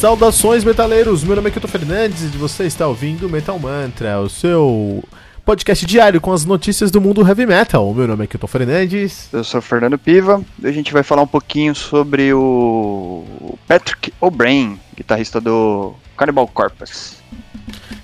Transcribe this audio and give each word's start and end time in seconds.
Saudações, 0.00 0.64
metaleiros! 0.64 1.22
Meu 1.22 1.36
nome 1.36 1.50
é 1.50 1.52
Kilton 1.52 1.68
Fernandes 1.68 2.22
e 2.22 2.28
você 2.28 2.64
está 2.64 2.88
ouvindo 2.88 3.28
Metal 3.28 3.58
Mantra, 3.58 4.18
o 4.18 4.30
seu 4.30 5.04
podcast 5.44 5.84
diário 5.84 6.22
com 6.22 6.32
as 6.32 6.46
notícias 6.46 6.90
do 6.90 7.02
mundo 7.02 7.20
heavy 7.20 7.44
metal. 7.44 7.92
Meu 7.92 8.08
nome 8.08 8.24
é 8.24 8.26
Kilton 8.26 8.46
Fernandes. 8.46 9.28
Eu 9.30 9.44
sou 9.44 9.60
Fernando 9.60 9.98
Piva 9.98 10.42
e 10.58 10.66
a 10.66 10.72
gente 10.72 10.90
vai 10.90 11.02
falar 11.02 11.20
um 11.20 11.26
pouquinho 11.26 11.74
sobre 11.74 12.32
o 12.32 13.58
Patrick 13.68 14.10
O'Brien, 14.18 14.80
guitarrista 14.96 15.38
do 15.38 15.92
Cannibal 16.16 16.48
Corpse. 16.48 17.16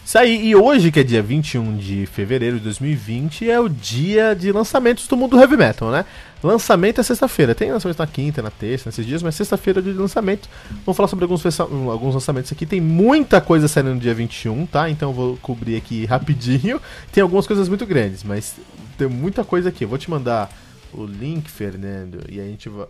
Isso 0.06 0.18
aí, 0.18 0.46
e 0.46 0.54
hoje, 0.54 0.92
que 0.92 1.00
é 1.00 1.02
dia 1.02 1.20
21 1.20 1.78
de 1.78 2.06
fevereiro 2.06 2.58
de 2.58 2.62
2020, 2.62 3.50
é 3.50 3.58
o 3.58 3.68
dia 3.68 4.36
de 4.36 4.52
lançamentos 4.52 5.08
do 5.08 5.16
mundo 5.16 5.36
heavy 5.36 5.56
metal, 5.56 5.90
né? 5.90 6.04
Lançamento 6.44 7.00
é 7.00 7.02
sexta-feira, 7.02 7.56
tem 7.56 7.72
lançamento 7.72 7.98
na 7.98 8.06
quinta, 8.06 8.40
na 8.40 8.52
terça, 8.52 8.88
nesses 8.88 9.04
dias, 9.04 9.20
mas 9.20 9.34
sexta-feira 9.34 9.80
é 9.80 9.82
dia 9.82 9.92
de 9.92 9.98
lançamento. 9.98 10.48
Vamos 10.84 10.96
falar 10.96 11.08
sobre 11.08 11.24
alguns, 11.24 11.44
alguns 11.58 12.14
lançamentos 12.14 12.52
aqui. 12.52 12.64
Tem 12.64 12.80
muita 12.80 13.40
coisa 13.40 13.66
saindo 13.66 13.94
no 13.94 13.98
dia 13.98 14.14
21, 14.14 14.66
tá? 14.66 14.88
Então 14.88 15.10
eu 15.10 15.12
vou 15.12 15.36
cobrir 15.38 15.74
aqui 15.74 16.04
rapidinho. 16.06 16.80
Tem 17.10 17.20
algumas 17.20 17.44
coisas 17.44 17.68
muito 17.68 17.84
grandes, 17.84 18.22
mas 18.22 18.54
tem 18.96 19.08
muita 19.08 19.42
coisa 19.42 19.70
aqui. 19.70 19.82
Eu 19.82 19.88
vou 19.88 19.98
te 19.98 20.08
mandar 20.08 20.52
o 20.94 21.04
link, 21.04 21.50
Fernando, 21.50 22.20
e 22.30 22.38
a 22.38 22.44
gente 22.44 22.68
uh, 22.68 22.86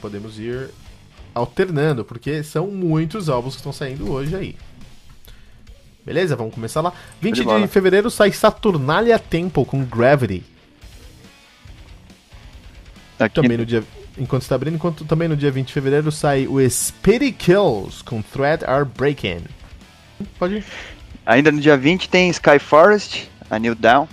podemos 0.00 0.36
ir 0.36 0.70
alternando, 1.32 2.04
porque 2.04 2.42
são 2.42 2.66
muitos 2.66 3.28
álbuns 3.28 3.54
que 3.54 3.60
estão 3.60 3.72
saindo 3.72 4.10
hoje 4.10 4.34
aí. 4.34 4.56
Beleza? 6.06 6.36
Vamos 6.36 6.54
começar 6.54 6.80
lá. 6.80 6.92
20 7.20 7.34
de, 7.34 7.60
de 7.62 7.66
fevereiro 7.66 8.08
sai 8.08 8.30
Saturnalia 8.30 9.18
Temple 9.18 9.64
com 9.64 9.84
Gravity. 9.84 10.44
Aqui. 13.18 13.34
Também 13.34 13.58
no 13.58 13.66
dia. 13.66 13.82
Enquanto 14.16 14.42
está 14.42 14.54
abrindo, 14.54 14.76
enquanto 14.76 15.04
também 15.04 15.26
no 15.26 15.36
dia 15.36 15.50
20 15.50 15.66
de 15.66 15.72
fevereiro 15.72 16.12
sai 16.12 16.46
o 16.46 16.58
Speedy 16.70 17.32
Kills 17.32 18.04
com 18.04 18.22
Thread 18.22 18.64
Are 18.64 18.84
Breaking. 18.84 19.42
Pode 20.38 20.58
ir. 20.58 20.64
Ainda 21.26 21.50
no 21.50 21.60
dia 21.60 21.76
20 21.76 22.08
tem 22.08 22.30
Sky 22.30 22.60
Forest, 22.60 23.28
a 23.50 23.58
New 23.58 23.74
Down. 23.74 24.08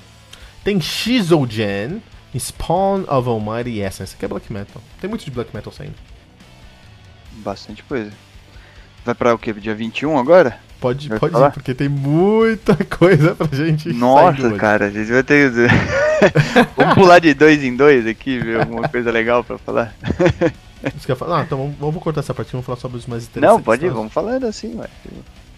Tem 0.63 0.81
Shizogen, 0.81 2.01
Spawn 2.35 3.03
of 3.07 3.29
Almighty 3.29 3.81
Essence. 3.81 4.15
Aqui 4.15 4.25
é 4.25 4.27
black 4.27 4.51
metal. 4.51 4.81
Tem 4.99 5.07
muito 5.07 5.23
de 5.23 5.29
black 5.31 5.55
metal 5.55 5.71
saindo. 5.71 5.95
Bastante 7.33 7.83
coisa. 7.83 8.11
Vai 9.05 9.13
pra 9.13 9.35
o 9.35 9.37
que? 9.37 9.53
Dia 9.53 9.75
21 9.75 10.17
agora? 10.17 10.59
Pode, 10.83 11.07
pode 11.17 11.33
ir, 11.33 11.51
porque 11.53 11.73
tem 11.73 11.87
muita 11.87 12.75
coisa 12.83 13.33
pra 13.33 13.47
gente 13.47 13.93
Nossa, 13.93 14.51
cara, 14.55 14.87
a 14.87 14.89
gente 14.89 15.09
vai 15.09 15.23
ter. 15.23 15.49
vamos 16.75 16.93
pular 16.93 17.19
de 17.19 17.33
dois 17.33 17.63
em 17.63 17.73
dois 17.73 18.05
aqui, 18.05 18.37
ver 18.37 18.59
alguma 18.59 18.89
coisa 18.89 19.09
legal 19.09 19.45
pra 19.45 19.57
falar. 19.57 19.95
Você 20.83 21.07
quer 21.07 21.15
falar? 21.15 21.39
Ah, 21.39 21.43
então 21.43 21.57
vamos, 21.57 21.77
vamos 21.77 22.03
cortar 22.03 22.19
essa 22.19 22.33
parte, 22.33 22.51
vamos 22.51 22.65
falar 22.65 22.77
sobre 22.77 22.97
os 22.97 23.07
mais 23.07 23.23
interessantes. 23.23 23.55
Não, 23.57 23.63
pode 23.63 23.85
ir, 23.85 23.89
vamos 23.91 24.11
falando 24.11 24.45
assim, 24.45 24.75
mas. 24.75 24.89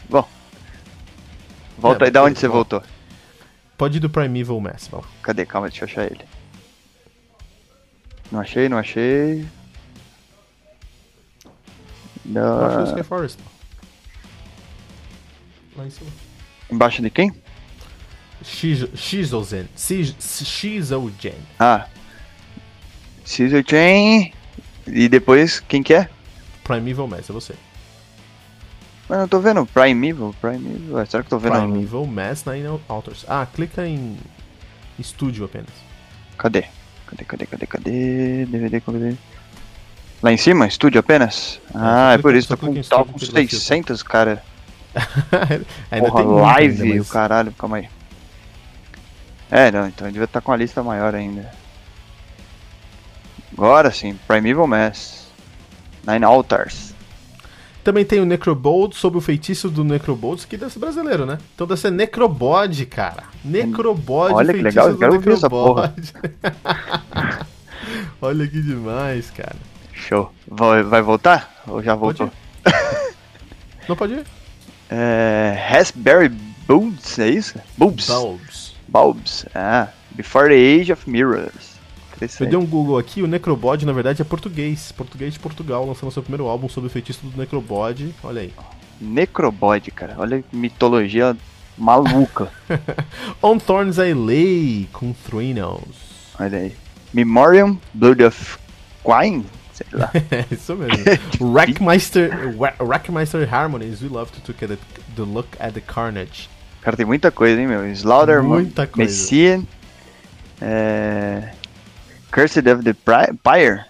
Bom. 0.08 0.30
Volta 1.76 2.04
é, 2.04 2.08
aí, 2.08 2.12
da 2.12 2.24
onde 2.24 2.38
você 2.38 2.48
voltou? 2.48 2.84
Pode 3.76 3.98
ir 3.98 4.02
do 4.02 4.12
Primeval 4.12 4.60
Mass, 4.60 4.88
vamos. 4.92 5.08
Cadê? 5.24 5.44
Calma, 5.44 5.70
deixa 5.70 5.86
eu 5.86 5.90
achar 5.90 6.06
ele. 6.06 6.24
Não 8.32 8.42
achei, 8.42 8.70
não 8.70 8.78
achei. 8.78 9.44
Não. 12.24 12.60
Não 12.60 12.66
achei 12.68 12.82
o 12.82 12.88
Sky 12.96 13.04
Forest, 13.04 13.40
não. 13.44 13.55
Lá 15.76 15.86
em 15.86 15.90
cima. 15.90 16.10
Embaixo 16.72 17.02
de 17.02 17.10
quem? 17.10 17.32
Shizozen. 18.44 19.68
Shizogen. 19.76 21.36
Ah. 21.60 21.88
Shizogen. 23.26 24.34
E 24.88 25.10
depois, 25.10 25.60
quem 25.60 25.82
que 25.82 25.94
é? 25.94 26.10
Primeval 26.64 27.08
Mass, 27.08 27.30
é 27.30 27.34
você. 27.34 27.56
Mas 29.10 29.20
não 29.20 29.28
tô 29.28 29.40
vendo. 29.40 29.66
Primeval? 29.66 30.34
Primeval. 30.42 31.06
Será 31.06 31.24
que 31.24 31.30
tô 31.30 31.38
vendo? 31.38 31.54
Primeval 31.54 32.06
Mass 32.06 32.46
Nine 32.46 32.80
Authors. 32.88 33.26
Ah, 33.28 33.46
clica 33.46 33.88
em 33.88 34.18
estúdio 34.98 35.46
apenas. 35.46 35.70
Cadê? 36.38 36.66
Cadê, 37.08 37.24
cadê, 37.26 37.46
cadê, 37.46 37.68
cadê? 37.68 38.46
DVD, 38.46 38.80
DVD. 38.80 39.18
Lá 40.24 40.32
em 40.32 40.38
cima? 40.38 40.68
Estúdio 40.68 41.00
apenas? 41.00 41.60
É, 41.68 41.78
ah, 41.78 42.14
é 42.14 42.18
por 42.18 42.34
isso. 42.36 42.48
Tô 42.48 42.58
com, 42.58 42.74
tô 42.82 43.06
com 43.06 43.20
600, 43.20 44.02
cara. 44.02 44.44
ainda 45.92 46.10
Porra, 46.10 46.24
tem 46.24 46.32
live, 46.32 46.84
ainda, 46.84 46.96
mas... 46.96 47.08
o 47.10 47.12
caralho, 47.12 47.52
calma 47.54 47.78
aí. 47.78 47.90
É, 49.52 49.72
não, 49.72 49.88
então 49.88 50.08
devia 50.08 50.24
estar 50.24 50.42
tá 50.42 50.46
com 50.46 50.52
a 50.52 50.58
lista 50.58 50.82
maior 50.82 51.14
ainda. 51.14 51.52
Agora 53.54 53.92
sim, 53.92 54.18
Primeval 54.28 54.68
Mass. 54.68 55.28
Nine 56.06 56.26
Altars. 56.26 56.94
Também 57.84 58.04
tem 58.04 58.20
o 58.20 58.26
Necrobold, 58.26 58.96
sob 58.96 59.18
o 59.18 59.22
feitiço 59.22 59.70
do 59.70 59.84
Necrobold, 59.84 60.44
aqui 60.44 60.58
deve 60.58 60.74
ser 60.74 60.80
brasileiro, 60.80 61.26
né? 61.26 61.38
Então 61.54 61.68
deve 61.68 61.80
ser 61.80 61.92
Necrobode, 61.92 62.86
cara. 62.86 63.26
Necrobode, 63.44 64.34
Olha 64.34 64.54
que 64.54 64.62
legal, 64.62 64.90
eu 64.90 64.98
quero 64.98 65.20
ver 65.20 65.34
essa 65.34 65.50
porra. 65.50 65.94
Olha 68.22 68.48
que 68.48 68.60
demais, 68.60 69.30
cara. 69.30 69.56
Show. 69.94 70.32
Vai, 70.48 70.82
vai 70.82 71.02
voltar? 71.02 71.64
Ou 71.68 71.82
já 71.82 71.94
voltou? 71.94 72.32
Pode 72.64 72.76
Não 73.88 73.96
pode 73.96 74.14
ir? 74.14 74.26
É, 74.90 75.56
Raspberry 75.70 76.30
Bulbs, 76.68 77.20
é 77.20 77.30
isso? 77.30 77.60
Bulbs. 77.78 78.08
Bulbs. 78.08 78.76
Bulbs. 78.88 79.46
Ah, 79.54 79.90
Before 80.12 80.48
the 80.48 80.56
Age 80.56 80.92
of 80.92 81.10
Mirrors. 81.10 81.76
Eu 82.40 82.48
dei 82.48 82.58
um 82.58 82.66
Google 82.66 82.98
aqui, 82.98 83.22
o 83.22 83.28
Necrobod 83.28 83.86
na 83.86 83.92
verdade 83.92 84.22
é 84.22 84.26
português. 84.26 84.92
Português 84.94 85.34
de 85.34 85.40
Portugal, 85.40 85.86
lançando 85.86 86.12
seu 86.12 86.24
primeiro 86.24 86.48
álbum 86.48 86.70
sobre 86.70 86.88
o 86.88 86.90
feitiço 86.90 87.26
do 87.26 87.38
Necrobod. 87.38 88.16
Olha 88.24 88.42
aí. 88.42 88.54
Necrobod, 89.02 89.92
cara. 89.92 90.16
Olha 90.18 90.42
que 90.42 90.56
mitologia 90.56 91.36
maluca. 91.78 92.50
On 93.44 93.58
Thorns 93.58 93.98
I 93.98 94.14
Lay 94.14 94.88
com 94.94 95.12
Thrinos. 95.12 96.32
Olha 96.40 96.60
aí. 96.60 96.76
Memoriam, 97.14 97.78
Blood 97.94 98.24
of 98.24 98.58
Quine? 99.04 99.46
Sei 99.76 99.88
lá. 99.92 100.10
é 100.14 100.46
isso 100.54 100.76
mesmo. 100.76 101.04
Rackmeister, 101.54 102.32
Rackmeister 102.80 103.54
Harmonies, 103.54 104.02
we 104.02 104.08
love 104.08 104.32
to 104.32 104.54
take 104.54 104.66
a, 104.66 104.78
the 105.16 105.22
look 105.22 105.50
at 105.60 105.74
the 105.74 105.82
carnage. 105.82 106.50
Cara, 106.82 106.96
tem 106.96 107.06
muita 107.06 107.32
coisa, 107.32 107.60
hein, 107.60 107.68
meu? 107.68 107.86
Slaughter, 107.92 108.42
muita 108.42 108.88
coisa. 108.88 109.12
Messiah, 109.12 109.62
é... 110.62 111.52
Cursed 112.32 112.68
of 112.70 112.84
the 112.84 112.94
Pyre. 113.44 113.86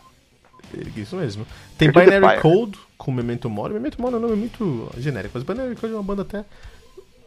Isso 0.96 1.16
mesmo. 1.16 1.46
Tem 1.78 1.92
Cursed 1.92 2.12
Binary 2.12 2.42
Code 2.42 2.80
com 2.98 3.12
Memento 3.12 3.50
Mori. 3.50 3.74
Memento 3.74 4.02
Mori 4.02 4.16
é 4.16 4.18
um 4.18 4.22
nome 4.22 4.36
muito 4.36 4.90
genérico, 4.98 5.32
mas 5.36 5.44
Binary 5.44 5.76
Code 5.76 5.94
é 5.94 5.96
uma 5.96 6.04
banda 6.04 6.22
até 6.22 6.46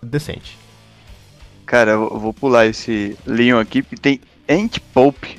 decente. 0.02 0.58
Cara, 1.66 1.92
eu 1.92 2.18
vou 2.18 2.32
pular 2.32 2.66
esse 2.66 3.16
linho 3.26 3.58
aqui, 3.58 3.82
porque 3.82 3.96
tem 3.96 4.20
Ant 4.48 4.78
Pope. 4.94 5.38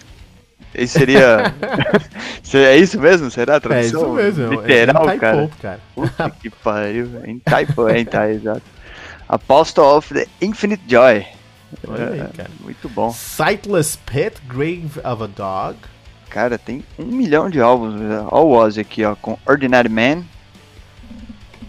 Esse 0.74 1.00
seria. 1.00 1.54
é 2.54 2.78
isso 2.78 3.00
mesmo? 3.00 3.32
Será 3.32 3.56
a 3.56 3.60
tradução? 3.60 4.20
É 4.20 4.30
isso 4.30 4.38
mesmo. 4.38 4.62
Literal, 4.62 5.10
é 5.10 5.18
cara. 5.18 5.38
Pope, 5.38 5.56
cara. 5.58 5.80
Puta 5.96 6.30
que 6.30 6.50
pariu. 6.50 7.10
Em 7.26 7.40
typo, 7.40 7.88
é, 7.88 8.04
tá, 8.06 8.30
exato. 8.32 8.62
Apostle 9.28 9.86
of 9.86 10.14
the 10.14 10.28
Infinite 10.42 10.84
Joy. 10.88 11.26
Olha 11.88 12.10
aí, 12.10 12.20
é, 12.20 12.30
cara. 12.36 12.50
Muito 12.62 12.90
bom. 12.90 13.12
Sightless 13.12 13.98
Pit, 14.06 14.42
Grave 14.48 15.00
of 15.04 15.24
a 15.24 15.28
Dog. 15.28 15.78
Cara, 16.30 16.58
tem 16.58 16.84
um 16.98 17.06
milhão 17.06 17.50
de 17.50 17.60
álbuns. 17.60 18.00
Olha 18.32 18.44
o 18.44 18.52
Ozzy 18.52 18.82
aqui, 18.82 19.04
ó, 19.04 19.16
com 19.16 19.38
Ordinary 19.46 19.90
Man. 19.90 20.24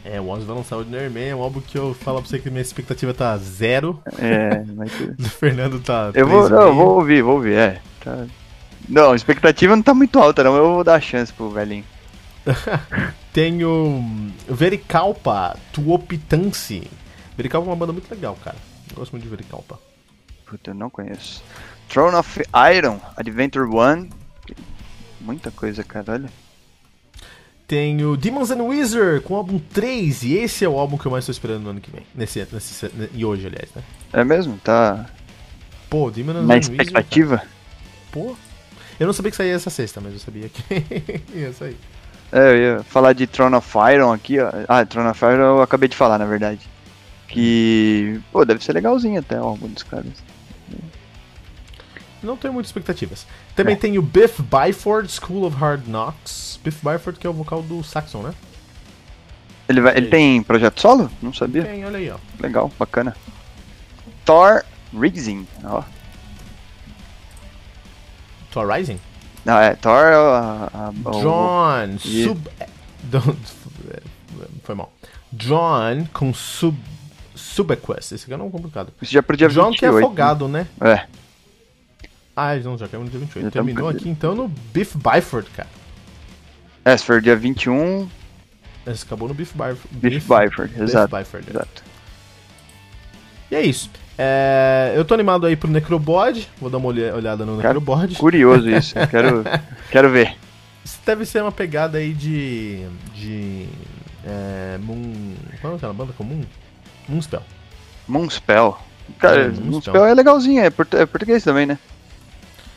É, 0.04 0.20
o 0.20 0.28
Ozzy 0.28 0.44
vai 0.44 0.56
lançar 0.56 0.76
Ordinary 0.76 1.10
Man, 1.10 1.20
é 1.20 1.34
um 1.34 1.42
álbum 1.42 1.60
que 1.60 1.76
eu 1.76 1.94
falo 1.94 2.20
pra 2.20 2.28
você 2.28 2.38
que 2.38 2.50
minha 2.50 2.62
expectativa 2.62 3.14
tá 3.14 3.36
zero. 3.38 4.02
É, 4.18 4.62
mas... 4.74 4.90
Do 5.16 5.28
Fernando 5.28 5.80
tá. 5.80 6.10
Eu 6.14 6.26
vou, 6.26 6.48
não, 6.48 6.74
vou 6.74 6.96
ouvir, 6.96 7.22
vou 7.22 7.34
ouvir, 7.34 7.54
é. 7.54 7.80
Tá, 8.02 8.26
não, 8.88 9.12
a 9.12 9.16
expectativa 9.16 9.76
não 9.76 9.82
tá 9.82 9.94
muito 9.94 10.18
alta, 10.18 10.42
não. 10.42 10.56
Eu 10.56 10.74
vou 10.74 10.84
dar 10.84 11.00
chance 11.00 11.32
pro 11.32 11.50
velhinho. 11.50 11.84
Tenho 13.32 14.04
Vericalpa 14.48 15.56
Tuopitansi. 15.72 16.90
Vericalpa 17.36 17.68
é 17.68 17.70
uma 17.70 17.76
banda 17.76 17.92
muito 17.92 18.10
legal, 18.10 18.36
cara. 18.42 18.56
Eu 18.90 18.96
gosto 18.96 19.12
muito 19.12 19.24
de 19.24 19.30
Vericalpa. 19.30 19.78
Puta, 20.46 20.70
eu 20.70 20.74
não 20.74 20.90
conheço. 20.90 21.42
Throne 21.88 22.16
of 22.16 22.42
Iron, 22.74 23.00
Adventure 23.16 23.66
One. 23.66 24.10
Muita 25.20 25.50
coisa, 25.50 25.84
cara, 25.84 26.12
olha. 26.12 26.30
Tenho 27.68 28.16
Demons 28.16 28.50
and 28.50 28.64
Wizard 28.64 29.20
com 29.20 29.34
o 29.34 29.36
álbum 29.36 29.60
3, 29.60 30.24
e 30.24 30.34
esse 30.34 30.64
é 30.64 30.68
o 30.68 30.76
álbum 30.76 30.98
que 30.98 31.06
eu 31.06 31.12
mais 31.12 31.24
tô 31.24 31.30
esperando 31.30 31.62
no 31.62 31.70
ano 31.70 31.80
que 31.80 31.90
vem. 31.90 32.04
Nesse, 32.12 32.44
nesse, 32.52 32.90
e 33.14 33.24
hoje, 33.24 33.46
aliás, 33.46 33.70
né? 33.76 33.82
É 34.12 34.24
mesmo? 34.24 34.58
Tá. 34.58 35.08
Pô, 35.88 36.10
Demons 36.10 36.38
and 36.38 36.46
Na 36.46 36.56
expectativa? 36.56 37.34
Wizard. 37.34 37.50
Pô. 38.10 38.36
Eu 39.00 39.06
não 39.06 39.14
sabia 39.14 39.30
que 39.30 39.36
saía 39.38 39.54
essa 39.54 39.70
sexta, 39.70 39.98
mas 39.98 40.12
eu 40.12 40.18
sabia 40.18 40.50
que 40.50 40.62
ia 41.34 41.54
sair. 41.54 41.76
É, 42.30 42.50
eu 42.50 42.56
ia 42.56 42.82
falar 42.84 43.14
de 43.14 43.26
Throne 43.26 43.56
of 43.56 43.78
Iron 43.92 44.12
aqui, 44.12 44.38
ó. 44.38 44.50
Ah, 44.68 44.84
Throne 44.84 45.08
of 45.08 45.24
Iron 45.24 45.56
eu 45.56 45.62
acabei 45.62 45.88
de 45.88 45.96
falar, 45.96 46.18
na 46.18 46.26
verdade. 46.26 46.60
Que. 47.26 48.20
Pô, 48.30 48.44
deve 48.44 48.62
ser 48.62 48.74
legalzinho 48.74 49.18
até 49.18 49.40
o 49.40 49.44
álbum 49.44 49.68
dos 49.68 49.82
caras. 49.82 50.12
Não 52.22 52.36
tenho 52.36 52.52
muitas 52.52 52.68
expectativas. 52.68 53.26
Também 53.56 53.74
é. 53.74 53.78
tem 53.78 53.96
o 53.96 54.02
Biff 54.02 54.42
Byford, 54.42 55.10
School 55.10 55.46
of 55.46 55.56
Hard 55.56 55.86
Knocks. 55.86 56.60
Biff 56.62 56.84
Byford, 56.84 57.18
que 57.18 57.26
é 57.26 57.30
o 57.30 57.32
vocal 57.32 57.62
do 57.62 57.82
Saxon, 57.82 58.22
né? 58.22 58.34
Ele, 59.66 59.80
vai, 59.80 59.96
ele 59.96 60.08
tem 60.08 60.42
projeto 60.42 60.78
solo? 60.78 61.10
Não 61.22 61.32
sabia. 61.32 61.64
Tem, 61.64 61.86
olha 61.86 61.96
aí, 61.96 62.10
ó. 62.10 62.16
Legal, 62.38 62.70
bacana. 62.78 63.16
Thor 64.26 64.62
Rising, 64.92 65.46
ó. 65.64 65.82
Thor 68.50 68.68
Rising? 68.68 68.98
Não, 69.44 69.58
é 69.58 69.74
Thor. 69.74 70.06
Uh, 70.12 71.08
uh, 71.08 71.20
John, 71.22 71.98
sub. 71.98 72.40
Foi 74.64 74.74
mal. 74.74 74.92
John 75.32 76.06
com 76.12 76.32
sub. 76.34 76.76
Subequest. 77.34 78.12
Esse 78.12 78.24
aqui 78.24 78.34
é 78.34 78.36
um 78.36 78.50
complicado. 78.50 78.92
Isso 79.00 79.12
já 79.12 79.22
pro 79.22 79.36
dia 79.36 79.48
John 79.48 79.70
28, 79.70 79.78
que 79.78 79.84
é 79.86 79.88
afogado, 79.88 80.46
né? 80.46 80.66
É. 80.80 81.06
Ah, 82.36 82.54
não, 82.56 82.76
já 82.76 82.86
caiu 82.86 83.02
no 83.02 83.10
dia 83.10 83.18
28. 83.18 83.44
Já 83.46 83.50
Terminou 83.50 83.88
aqui 83.88 84.08
então 84.08 84.34
no 84.34 84.48
Biff 84.48 84.96
Byford, 84.96 85.48
cara. 85.50 85.68
É, 86.84 86.96
se 86.96 87.04
for 87.04 87.20
dia 87.20 87.36
21. 87.36 88.08
Esse 88.86 89.04
acabou 89.04 89.28
no 89.28 89.34
Biff 89.34 89.52
Byford. 89.56 89.88
Biff, 89.90 90.26
Byford, 90.26 90.82
exato. 90.82 91.16
Byford, 91.16 91.46
é. 91.48 91.50
exato. 91.50 91.84
E 93.50 93.56
é 93.56 93.62
isso. 93.62 93.90
É, 94.22 94.92
eu 94.94 95.02
tô 95.02 95.14
animado 95.14 95.46
aí 95.46 95.56
pro 95.56 95.70
Necrobot. 95.70 96.46
Vou 96.60 96.68
dar 96.68 96.76
uma 96.76 96.88
olhada 96.88 97.46
no 97.46 97.56
Cara, 97.56 97.72
Necrobot. 97.72 98.14
Curioso 98.16 98.68
isso. 98.70 98.94
quero, 99.10 99.42
quero 99.90 100.10
ver. 100.10 100.36
Isso 100.84 100.98
deve 101.06 101.24
ser 101.24 101.40
uma 101.40 101.50
pegada 101.50 101.96
aí 101.96 102.12
de. 102.12 102.84
de. 103.14 103.66
É, 104.22 104.78
Moon. 104.82 105.34
Qual 105.62 105.72
é 105.72 105.76
aquela 105.76 105.94
banda 105.94 106.12
comum? 106.12 106.42
Moonspell. 107.08 107.42
Moonspell. 108.06 108.78
Cara, 109.18 109.40
é, 109.40 109.44
Moonspell. 109.44 109.70
Moonspell 109.70 110.04
é 110.04 110.12
legalzinho, 110.12 110.62
é, 110.62 110.68
port 110.68 110.92
é 110.92 111.06
português 111.06 111.42
também, 111.42 111.64
né? 111.64 111.78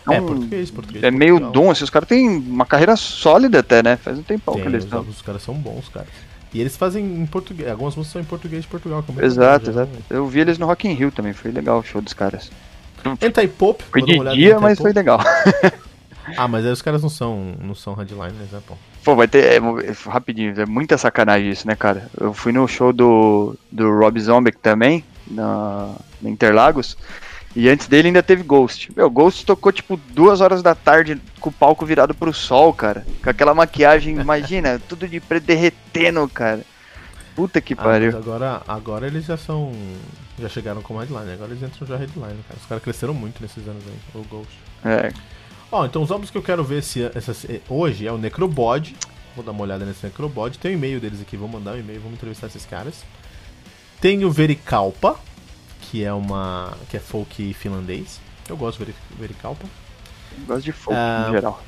É, 0.09 0.21
um, 0.21 0.25
português, 0.25 0.71
português. 0.71 1.03
É 1.03 1.11
meio 1.11 1.39
dom, 1.51 1.71
assim, 1.71 1.83
os 1.83 1.89
caras 1.89 2.07
têm 2.07 2.25
uma 2.29 2.65
carreira 2.65 2.95
sólida 2.95 3.59
até, 3.59 3.83
né? 3.83 3.97
Faz 3.97 4.17
um 4.17 4.23
tempão 4.23 4.53
Tem, 4.53 4.63
que 4.63 4.69
eles 4.69 4.85
estão. 4.85 5.01
Os 5.01 5.21
caras 5.21 5.43
são 5.43 5.55
bons, 5.55 5.89
cara. 5.89 6.07
E 6.53 6.61
eles 6.61 6.77
fazem 6.77 7.03
em 7.03 7.25
português, 7.25 7.69
algumas 7.69 7.95
músicas 7.95 8.13
são 8.13 8.21
em 8.21 8.25
português 8.25 8.61
de 8.61 8.67
Portugal. 8.67 9.03
Como 9.03 9.23
exato, 9.23 9.71
exato. 9.71 9.91
Eu 10.09 10.27
vi 10.27 10.41
eles 10.41 10.57
no 10.57 10.67
Rock 10.67 10.88
in 10.88 10.94
Rio 10.94 11.11
também, 11.11 11.33
foi 11.33 11.51
legal 11.51 11.79
o 11.79 11.83
show 11.83 12.01
dos 12.01 12.13
caras. 12.13 12.51
Anti-Pop. 13.21 13.83
Foi 13.91 14.01
de 14.01 14.17
dia, 14.35 14.59
mas 14.59 14.77
foi 14.77 14.94
legal. 14.94 15.19
ah, 16.38 16.47
mas 16.47 16.65
aí 16.65 16.71
os 16.71 16.81
caras 16.81 17.01
não 17.01 17.09
são, 17.09 17.55
não 17.59 17.75
são 17.75 17.95
headliners, 17.95 18.51
né, 18.51 18.61
pô? 18.65 18.75
Pô, 19.03 19.15
vai 19.15 19.27
ter, 19.27 19.44
é, 19.44 19.59
rapidinho, 20.07 20.53
é 20.59 20.65
muita 20.65 20.97
sacanagem 20.97 21.50
isso, 21.50 21.67
né, 21.67 21.75
cara? 21.75 22.09
Eu 22.17 22.33
fui 22.33 22.53
no 22.53 22.65
show 22.67 22.94
do, 22.94 23.57
do 23.71 23.91
Rob 23.91 24.19
Zombie 24.19 24.53
também, 24.53 25.03
na, 25.27 25.94
na 26.21 26.29
Interlagos, 26.29 26.95
e 27.55 27.69
antes 27.69 27.88
dele 27.88 28.07
ainda 28.07 28.23
teve 28.23 28.41
Ghost. 28.44 28.91
Meu, 28.95 29.09
Ghost 29.09 29.45
tocou 29.45 29.71
tipo 29.71 29.95
duas 29.95 30.41
horas 30.41 30.63
da 30.63 30.73
tarde 30.73 31.21
com 31.39 31.50
o 31.50 31.53
palco 31.53 31.85
virado 31.85 32.15
pro 32.15 32.33
sol, 32.33 32.73
cara. 32.73 33.05
Com 33.23 33.29
aquela 33.29 33.53
maquiagem, 33.53 34.15
imagina, 34.15 34.81
tudo 34.89 35.07
de 35.07 35.19
preto 35.19 35.45
derretendo, 35.45 36.27
cara. 36.27 36.61
Puta 37.35 37.61
que 37.61 37.73
ah, 37.73 37.77
pariu. 37.77 38.15
agora, 38.15 38.61
agora 38.67 39.07
eles 39.07 39.25
já 39.25 39.38
são. 39.38 39.71
Já 40.39 40.50
chegaram 40.50 40.81
como 40.81 41.00
headline, 41.00 41.31
agora 41.31 41.51
eles 41.51 41.63
entram 41.63 41.88
já 41.88 41.95
headline, 41.95 42.39
cara. 42.47 42.59
Os 42.59 42.65
caras 42.65 42.83
cresceram 42.83 43.13
muito 43.13 43.41
nesses 43.41 43.67
anos 43.67 43.83
aí, 43.85 44.21
o 44.21 44.23
Ghost. 44.23 44.53
É. 44.83 45.11
Ó, 45.71 45.85
então 45.85 46.01
os 46.01 46.11
álbuns 46.11 46.29
que 46.29 46.38
eu 46.38 46.44
quero 46.44 46.63
ver 46.63 46.79
esse, 46.79 47.03
essas, 47.15 47.45
hoje 47.69 48.07
é 48.07 48.11
o 48.11 48.17
Necrobod. 48.17 48.95
Vou 49.35 49.44
dar 49.44 49.51
uma 49.51 49.63
olhada 49.63 49.85
nesse 49.85 50.05
Necrobod. 50.05 50.57
Tem 50.57 50.71
o 50.71 50.73
um 50.73 50.77
e-mail 50.77 51.00
deles 51.00 51.21
aqui, 51.21 51.38
vou 51.38 51.47
mandar 51.47 51.73
um 51.73 51.79
e-mail, 51.79 52.00
vamos 52.00 52.15
entrevistar 52.15 52.47
esses 52.47 52.65
caras. 52.65 53.03
Tem 54.00 54.23
o 54.25 54.31
Vericalpa, 54.31 55.17
que 55.93 56.03
é 56.03 56.11
uma. 56.11 56.75
que 56.89 56.97
é 56.97 56.99
folk 56.99 57.53
finlandês. 57.53 58.19
Eu 58.49 58.57
gosto 58.57 58.83
de 58.83 58.95
Vericalpa. 59.15 59.63
Gosto 60.47 60.63
de 60.63 60.71
folk 60.71 60.97
uh, 60.97 61.29
em 61.29 61.33
geral. 61.33 61.63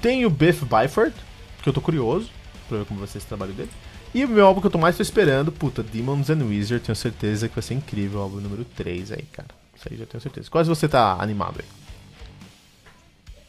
Tem 0.00 0.24
o 0.24 0.30
Biff 0.30 0.64
Byford, 0.64 1.14
que 1.62 1.68
eu 1.68 1.72
tô 1.74 1.82
curioso 1.82 2.30
pra 2.66 2.78
ver 2.78 2.86
como 2.86 2.98
vai 2.98 3.06
ser 3.06 3.18
esse 3.18 3.26
trabalho 3.26 3.52
dele. 3.52 3.68
E 4.14 4.24
o 4.24 4.28
meu 4.28 4.46
álbum 4.46 4.62
que 4.62 4.68
eu 4.68 4.70
tô 4.70 4.78
mais 4.78 4.96
tô 4.96 5.02
esperando, 5.02 5.52
puta, 5.52 5.82
Demons 5.82 6.30
and 6.30 6.46
Wizard, 6.46 6.82
tenho 6.82 6.96
certeza 6.96 7.46
que 7.46 7.54
vai 7.54 7.62
ser 7.62 7.74
incrível 7.74 8.20
o 8.20 8.22
álbum 8.22 8.40
número 8.40 8.64
3 8.64 9.12
aí, 9.12 9.24
cara. 9.30 9.48
Isso 9.76 9.86
aí 9.90 9.98
já 9.98 10.06
tenho 10.06 10.22
certeza. 10.22 10.48
Quase 10.50 10.66
você 10.66 10.88
tá 10.88 11.18
animado 11.20 11.60
aí? 11.60 11.66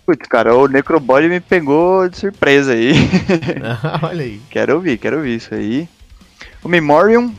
Putz, 0.06 0.28
cara, 0.28 0.54
o 0.54 0.68
Necrobody 0.68 1.30
me 1.30 1.40
pegou 1.40 2.10
de 2.10 2.18
surpresa 2.18 2.74
aí. 2.74 2.92
Olha 4.04 4.26
aí. 4.26 4.42
Quero 4.50 4.76
ouvir, 4.76 4.98
quero 4.98 5.16
ouvir 5.16 5.38
isso 5.38 5.56
aí. 5.56 5.88
O 6.62 6.68
Memoriam, 6.68 7.34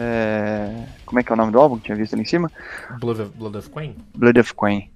é... 0.00 0.86
Como 1.04 1.20
é 1.20 1.22
que 1.22 1.30
é 1.30 1.34
o 1.34 1.36
nome 1.36 1.52
do 1.52 1.60
álbum 1.60 1.76
que 1.76 1.84
tinha 1.84 1.96
visto 1.96 2.14
ali 2.14 2.22
em 2.22 2.26
cima? 2.26 2.50
Blood 2.98 3.22
of, 3.22 3.32
Blood 3.36 3.58
of 3.58 3.70
Queen. 3.70 3.96
Blood 4.16 4.40
of 4.40 4.54
Queen. 4.54 4.90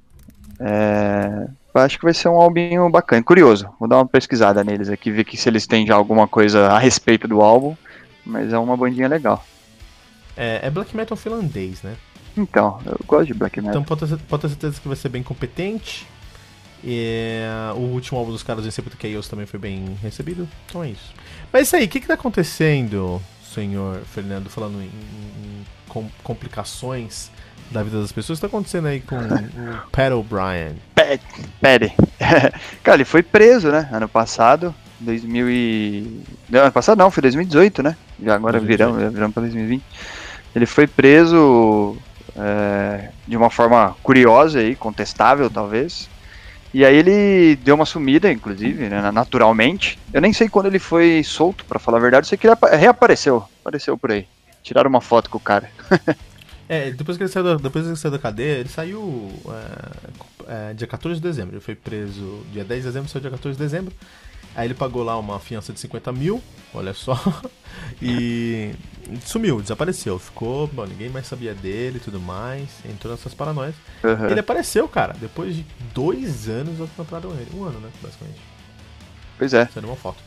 É... 0.58 1.46
Acho 1.74 1.98
que 1.98 2.04
vai 2.04 2.14
ser 2.14 2.28
um 2.28 2.36
álbum 2.36 2.90
bacana, 2.90 3.22
curioso. 3.22 3.68
Vou 3.78 3.88
dar 3.88 3.96
uma 3.96 4.06
pesquisada 4.06 4.64
neles 4.64 4.88
aqui, 4.88 5.10
ver 5.10 5.24
que 5.24 5.36
se 5.36 5.48
eles 5.48 5.66
têm 5.66 5.86
já 5.86 5.94
alguma 5.94 6.26
coisa 6.26 6.68
a 6.68 6.78
respeito 6.78 7.28
do 7.28 7.42
álbum. 7.42 7.76
Mas 8.24 8.52
é 8.52 8.58
uma 8.58 8.76
bandinha 8.76 9.08
legal. 9.08 9.44
É, 10.36 10.60
é 10.62 10.70
black 10.70 10.96
metal 10.96 11.16
finlandês, 11.16 11.82
né? 11.82 11.96
Então, 12.36 12.80
eu 12.86 12.98
gosto 13.06 13.26
de 13.26 13.34
black 13.34 13.60
metal. 13.60 13.82
Então 13.82 13.84
pode 13.84 14.08
ter, 14.08 14.22
pode 14.24 14.42
ter 14.42 14.48
certeza 14.48 14.80
que 14.80 14.88
vai 14.88 14.96
ser 14.96 15.08
bem 15.08 15.22
competente. 15.22 16.06
E 16.82 17.40
o 17.76 17.80
último 17.80 18.18
álbum 18.18 18.32
dos 18.32 18.42
caras 18.42 18.64
em 18.66 18.70
Sepultura 18.70 19.10
Chaos 19.10 19.28
também 19.28 19.46
foi 19.46 19.58
bem 19.58 19.96
recebido. 20.02 20.48
Então 20.66 20.82
é 20.82 20.90
isso. 20.90 21.14
Mas 21.52 21.60
é 21.60 21.62
isso 21.62 21.76
aí, 21.76 21.84
o 21.84 21.88
que, 21.88 22.00
que 22.00 22.06
tá 22.06 22.14
acontecendo 22.14 23.20
senhor 23.54 24.00
Fernando, 24.12 24.50
falando 24.50 24.80
em, 24.80 24.86
em 24.86 25.64
com, 25.88 26.08
complicações 26.22 27.30
da 27.70 27.82
vida 27.82 28.00
das 28.00 28.12
pessoas, 28.12 28.36
está 28.36 28.46
acontecendo 28.46 28.86
aí 28.88 29.00
com 29.00 29.16
o 29.16 29.28
Pat 29.90 30.12
O'Brien? 30.12 30.76
Pat, 30.94 31.20
Patty. 31.60 31.94
Cara, 32.82 32.96
ele 32.96 33.04
foi 33.04 33.22
preso, 33.22 33.70
né? 33.70 33.88
Ano 33.92 34.08
passado, 34.08 34.74
2000 35.00 35.50
e... 35.50 36.22
Não, 36.48 36.60
ano 36.60 36.72
passado 36.72 36.98
não, 36.98 37.10
foi 37.10 37.22
2018, 37.22 37.82
né? 37.82 37.96
Já 38.22 38.34
agora 38.34 38.58
2018. 38.58 38.66
viramos, 38.68 39.12
viramos 39.14 39.34
para 39.34 39.40
2020. 39.42 39.82
Ele 40.54 40.66
foi 40.66 40.86
preso 40.86 41.96
é, 42.36 43.10
de 43.26 43.36
uma 43.36 43.50
forma 43.50 43.96
curiosa 44.02 44.62
e 44.62 44.74
contestável, 44.74 45.50
talvez. 45.50 46.08
E 46.74 46.84
aí 46.84 46.96
ele 46.96 47.54
deu 47.54 47.76
uma 47.76 47.86
sumida, 47.86 48.32
inclusive, 48.32 48.88
né, 48.88 49.12
naturalmente. 49.12 49.96
Eu 50.12 50.20
nem 50.20 50.32
sei 50.32 50.48
quando 50.48 50.66
ele 50.66 50.80
foi 50.80 51.22
solto, 51.22 51.64
para 51.64 51.78
falar 51.78 51.98
a 51.98 52.00
verdade. 52.00 52.24
Eu 52.24 52.28
sei 52.28 52.36
que 52.36 52.48
ele 52.48 52.56
reapareceu. 52.76 53.44
Apareceu 53.60 53.96
por 53.96 54.10
aí. 54.10 54.26
Tiraram 54.60 54.90
uma 54.90 55.00
foto 55.00 55.30
com 55.30 55.38
o 55.38 55.40
cara. 55.40 55.70
é, 56.68 56.90
depois 56.90 57.16
que 57.16 57.22
ele 57.22 57.30
saiu 57.30 57.44
da, 57.44 57.54
depois 57.54 57.84
que 57.84 57.90
ele 57.90 57.96
saiu 57.96 58.10
da 58.10 58.18
cadeia, 58.18 58.58
ele 58.58 58.68
saiu 58.68 59.30
é, 60.48 60.70
é, 60.70 60.74
dia 60.74 60.88
14 60.88 61.20
de 61.20 61.22
dezembro. 61.22 61.54
Ele 61.54 61.60
foi 61.60 61.76
preso 61.76 62.42
dia 62.52 62.64
10 62.64 62.80
de 62.80 62.88
dezembro, 62.88 63.08
saiu 63.08 63.22
dia 63.22 63.30
14 63.30 63.56
de 63.56 63.62
dezembro. 63.62 63.94
Aí 64.54 64.66
ele 64.66 64.74
pagou 64.74 65.02
lá 65.02 65.18
uma 65.18 65.40
fiança 65.40 65.72
de 65.72 65.80
50 65.80 66.12
mil, 66.12 66.42
olha 66.72 66.94
só, 66.94 67.18
e 68.00 68.72
sumiu, 69.24 69.60
desapareceu. 69.60 70.18
Ficou, 70.18 70.66
bom, 70.68 70.84
ninguém 70.84 71.08
mais 71.08 71.26
sabia 71.26 71.54
dele 71.54 71.96
e 71.96 72.00
tudo 72.00 72.20
mais, 72.20 72.68
entrou 72.88 73.12
nessas 73.12 73.34
paranoias. 73.34 73.74
Uhum. 74.02 74.28
Ele 74.30 74.40
apareceu, 74.40 74.86
cara, 74.88 75.14
depois 75.14 75.56
de 75.56 75.66
dois 75.92 76.48
anos 76.48 76.78
encontraram 76.78 77.30
ele. 77.32 77.48
Um 77.54 77.64
ano, 77.64 77.80
né, 77.80 77.90
basicamente. 78.00 78.40
Pois 79.36 79.52
é. 79.52 79.66
Sendo 79.66 79.88
uma 79.88 79.96
foto. 79.96 80.18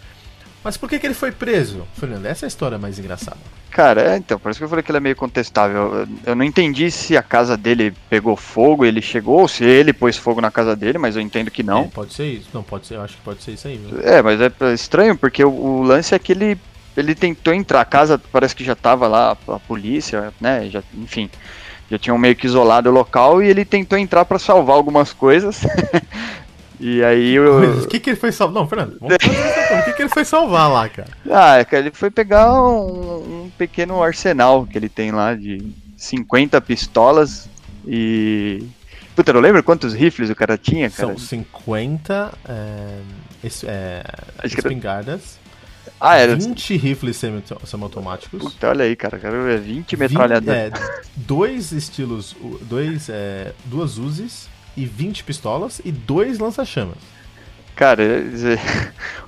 Mas 0.67 0.75
por 0.75 0.89
que, 0.89 1.00
que 1.00 1.07
ele 1.07 1.13
foi 1.13 1.31
preso, 1.31 1.88
Fernando? 1.93 2.25
Essa 2.25 2.45
é 2.45 2.47
a 2.47 2.50
história 2.50 2.77
mais 2.77 3.00
engraçada. 3.00 3.38
Cara, 3.71 4.01
é, 4.01 4.17
então, 4.17 4.38
por 4.38 4.51
isso 4.51 4.59
que 4.59 4.65
eu 4.65 4.67
falei 4.67 4.83
que 4.83 4.91
ele 4.91 4.97
é 4.97 5.00
meio 5.00 5.15
contestável. 5.15 5.95
Eu, 5.95 6.07
eu 6.25 6.36
não 6.36 6.43
entendi 6.43 6.91
se 6.91 7.15
a 7.15 7.24
casa 7.24 7.55
dele 7.55 7.93
pegou 8.09 8.36
fogo, 8.36 8.83
ele 8.83 9.01
chegou, 9.01 9.39
ou 9.39 9.47
se 9.47 9.63
ele 9.63 9.93
pôs 9.93 10.17
fogo 10.17 10.41
na 10.41 10.51
casa 10.51 10.75
dele, 10.75 10.97
mas 10.97 11.15
eu 11.15 11.21
entendo 11.21 11.50
que 11.50 11.63
não. 11.63 11.83
É, 11.83 11.88
pode 11.88 12.13
ser 12.13 12.25
isso, 12.25 12.50
não, 12.53 12.63
pode 12.63 12.86
ser, 12.86 12.95
eu 12.95 13.01
acho 13.01 13.15
que 13.15 13.21
pode 13.21 13.41
ser 13.41 13.51
isso 13.51 13.65
aí. 13.65 13.77
Viu? 13.77 14.01
É, 14.01 14.21
mas 14.21 14.41
é 14.41 14.51
estranho, 14.74 15.17
porque 15.17 15.41
o, 15.41 15.50
o, 15.50 15.83
lance 15.83 16.13
é 16.13 16.19
que 16.19 16.33
ele, 16.33 16.59
ele 16.97 17.15
tentou 17.15 17.53
entrar, 17.53 17.79
a 17.79 17.86
casa 17.86 18.19
parece 18.29 18.53
que 18.53 18.65
já 18.65 18.75
tava 18.75 19.07
lá, 19.07 19.38
a 19.47 19.59
polícia, 19.59 20.33
né, 20.41 20.67
já, 20.69 20.83
enfim, 20.93 21.29
já 21.89 21.97
tinham 21.97 22.17
meio 22.17 22.36
que 22.36 22.45
isolado 22.45 22.89
o 22.89 22.93
local, 22.93 23.41
e 23.41 23.47
ele 23.47 23.63
tentou 23.63 23.97
entrar 23.97 24.25
para 24.25 24.38
salvar 24.38 24.75
algumas 24.75 25.13
coisas, 25.13 25.62
E 26.79 27.03
aí 27.03 27.39
o. 27.39 27.84
O 27.84 27.88
que, 27.88 28.00
que 28.00 28.12
ele 28.12 28.17
foi 28.17 28.31
salvar? 28.31 28.53
Não, 28.62 28.67
Fernando, 28.69 28.98
vamos 29.00 29.17
fazer 29.22 29.57
O 29.81 29.86
que, 29.86 29.93
que 29.93 30.01
ele 30.03 30.10
foi 30.10 30.24
salvar 30.24 30.69
lá, 30.72 30.88
cara? 30.88 31.10
Ah, 31.29 31.63
cara, 31.65 31.84
ele 31.84 31.91
foi 31.96 32.10
pegar 32.12 32.53
um, 32.53 33.46
um 33.46 33.51
pequeno 33.57 34.01
arsenal 34.01 34.65
que 34.65 34.77
ele 34.77 34.88
tem 34.89 35.12
lá 35.12 35.34
de 35.34 35.62
50 35.98 36.60
pistolas 36.62 37.50
e. 37.86 38.63
Puta, 39.15 39.34
não 39.34 39.41
lembro 39.41 39.63
quantos 39.63 39.93
rifles 39.96 40.29
o 40.29 40.36
cara 40.36 40.57
tinha, 40.57 40.89
cara? 40.91 41.10
São 41.10 41.17
50 41.17 42.34
é, 42.48 43.00
es- 43.43 43.63
é, 43.63 44.03
espingardas, 44.43 45.39
Ah, 46.00 46.17
era. 46.17 46.36
20 46.36 46.77
rifles 46.77 47.17
semi- 47.17 47.43
semiautomáticos. 47.65 48.39
Puta, 48.43 48.69
olha 48.69 48.86
aí, 48.86 48.96
cara. 48.96 49.17
cara 49.17 49.57
20 49.57 49.96
20, 49.96 49.98
metralhadoras. 49.98 50.55
é, 50.74 51.01
dois 51.15 51.72
estilos, 51.72 52.36
dois, 52.62 53.10
é, 53.10 53.53
duas 53.65 53.98
Uzis 53.98 54.48
e 54.77 54.86
20 54.86 55.24
pistolas 55.24 55.81
e 55.84 55.91
dois 55.91 56.39
lança-chamas. 56.39 56.98
Cara, 57.75 58.03
você 58.31 58.57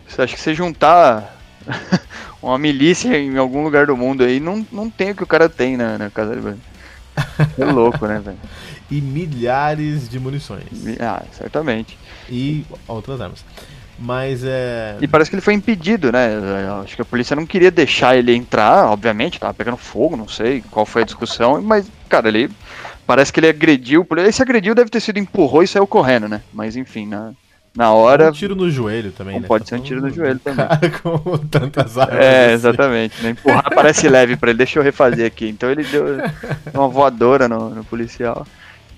você 0.08 0.22
acha 0.22 0.36
que 0.36 0.42
você 0.42 0.54
juntar 0.54 1.38
uma 2.42 2.58
milícia 2.58 3.18
em 3.18 3.38
algum 3.38 3.64
lugar 3.64 3.88
do 3.88 3.98
mundo 3.98 4.24
aí, 4.24 4.40
não, 4.40 4.66
não 4.72 4.90
tem 4.90 5.12
o 5.12 5.16
que 5.16 5.24
o 5.24 5.28
cara 5.28 5.50
tem 5.50 5.76
na, 5.76 5.98
na 5.98 6.10
casa 6.10 6.36
de 6.36 6.42
banho. 6.42 6.62
É 7.58 7.66
louco, 7.66 8.06
né, 8.08 8.20
velho? 8.20 8.38
E 8.90 9.02
milhares 9.02 10.10
de 10.10 10.20
munições. 10.20 10.64
Ah, 11.00 11.24
certamente. 11.32 11.98
E 12.30 12.66
outras 12.88 13.20
armas. 13.22 13.44
Mas 14.00 14.44
é. 14.44 14.98
E 15.02 15.08
parece 15.08 15.30
que 15.30 15.36
ele 15.36 15.42
foi 15.42 15.54
impedido, 15.54 16.12
né? 16.12 16.30
Acho 16.82 16.96
que 16.96 17.02
a 17.02 17.06
polícia 17.06 17.36
não 17.36 17.46
queria 17.46 17.70
deixar 17.70 18.16
ele 18.16 18.34
entrar, 18.34 18.86
obviamente, 18.86 19.40
tava 19.40 19.54
pegando 19.54 19.76
fogo, 19.76 20.16
não 20.16 20.28
sei 20.28 20.64
qual 20.72 20.86
foi 20.86 21.02
a 21.02 21.06
discussão, 21.06 21.62
mas, 21.62 21.92
cara, 22.08 22.30
ele. 22.30 22.50
Parece 23.10 23.34
que 23.34 23.40
ele 23.40 23.50
agrediu. 23.50 24.06
Esse 24.28 24.40
agrediu 24.40 24.76
deve 24.76 24.92
ter 24.92 25.00
sido 25.00 25.18
empurrou 25.18 25.64
e 25.64 25.68
saiu 25.68 25.88
correndo, 25.88 26.30
né? 26.30 26.44
Mas 26.54 26.76
enfim, 26.76 27.08
na, 27.08 27.32
na 27.76 27.92
hora. 27.92 28.30
Um 28.30 28.32
tiro 28.32 28.56
no 28.56 28.70
joelho 28.70 29.12
também, 29.12 29.34
Ou 29.34 29.42
né? 29.42 29.48
pode 29.48 29.64
Tá 29.64 29.70
ser 29.70 29.76
um 29.78 29.84
tiro 29.84 30.00
no 30.00 30.12
joelho 30.12 30.38
também. 30.38 30.68
Cara 30.68 30.90
com 31.02 31.38
tantas 31.50 31.98
armas. 31.98 32.20
É, 32.24 32.54
exatamente. 32.54 33.20
Né? 33.24 33.32
Empurrar 33.32 33.68
parece 33.74 34.08
leve 34.08 34.36
pra 34.38 34.52
ele, 34.52 34.60
deixa 34.60 34.78
eu 34.78 34.84
refazer 34.84 35.26
aqui. 35.26 35.50
Então 35.50 35.72
ele 35.72 35.84
deu 35.86 36.06
uma 36.72 36.88
voadora 36.88 37.48
no, 37.50 37.72
no 37.72 37.84
policial. 37.84 38.46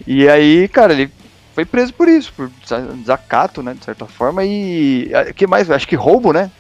E 0.06 0.28
aí, 0.28 0.68
cara, 0.68 0.92
ele 0.92 1.10
foi 1.56 1.64
preso 1.64 1.94
por 1.94 2.10
isso, 2.10 2.34
por 2.34 2.50
desa- 2.50 2.94
desacato, 2.94 3.64
né, 3.64 3.74
de 3.74 3.86
certa 3.86 4.06
forma. 4.08 4.44
E. 4.44 5.10
O 5.30 5.34
que 5.34 5.48
mais? 5.48 5.72
Acho 5.72 5.88
que 5.88 5.96
roubo, 5.96 6.34
né? 6.34 6.52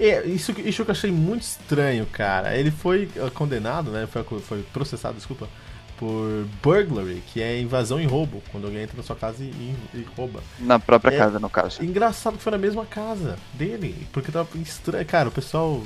É, 0.00 0.24
isso, 0.26 0.54
que- 0.54 0.62
isso 0.62 0.84
que 0.84 0.90
eu 0.90 0.92
achei 0.92 1.10
muito 1.10 1.42
estranho, 1.42 2.06
cara. 2.06 2.56
Ele 2.56 2.70
foi 2.70 3.08
eh, 3.16 3.30
condenado, 3.34 3.90
né? 3.90 4.06
Foi, 4.06 4.22
foi 4.40 4.62
processado, 4.72 5.16
desculpa, 5.16 5.48
por 5.96 6.46
burglary, 6.62 7.20
que 7.32 7.42
é 7.42 7.60
invasão 7.60 8.00
e 8.00 8.06
roubo, 8.06 8.40
quando 8.52 8.66
alguém 8.66 8.82
entra 8.82 8.96
na 8.96 9.02
sua 9.02 9.16
casa 9.16 9.42
e, 9.42 9.46
e- 9.92 10.06
rouba. 10.16 10.40
Na 10.60 10.78
própria 10.78 11.12
É. 11.12 11.18
casa, 11.18 11.40
no 11.40 11.50
caso. 11.50 11.82
Engraçado 11.84 12.36
que 12.36 12.42
foi 12.44 12.52
na 12.52 12.58
mesma 12.58 12.86
casa 12.86 13.36
dele, 13.54 14.06
porque 14.12 14.30
tava 14.30 14.48
estranho. 14.62 15.04
Cara, 15.04 15.28
o 15.28 15.32
pessoal, 15.32 15.82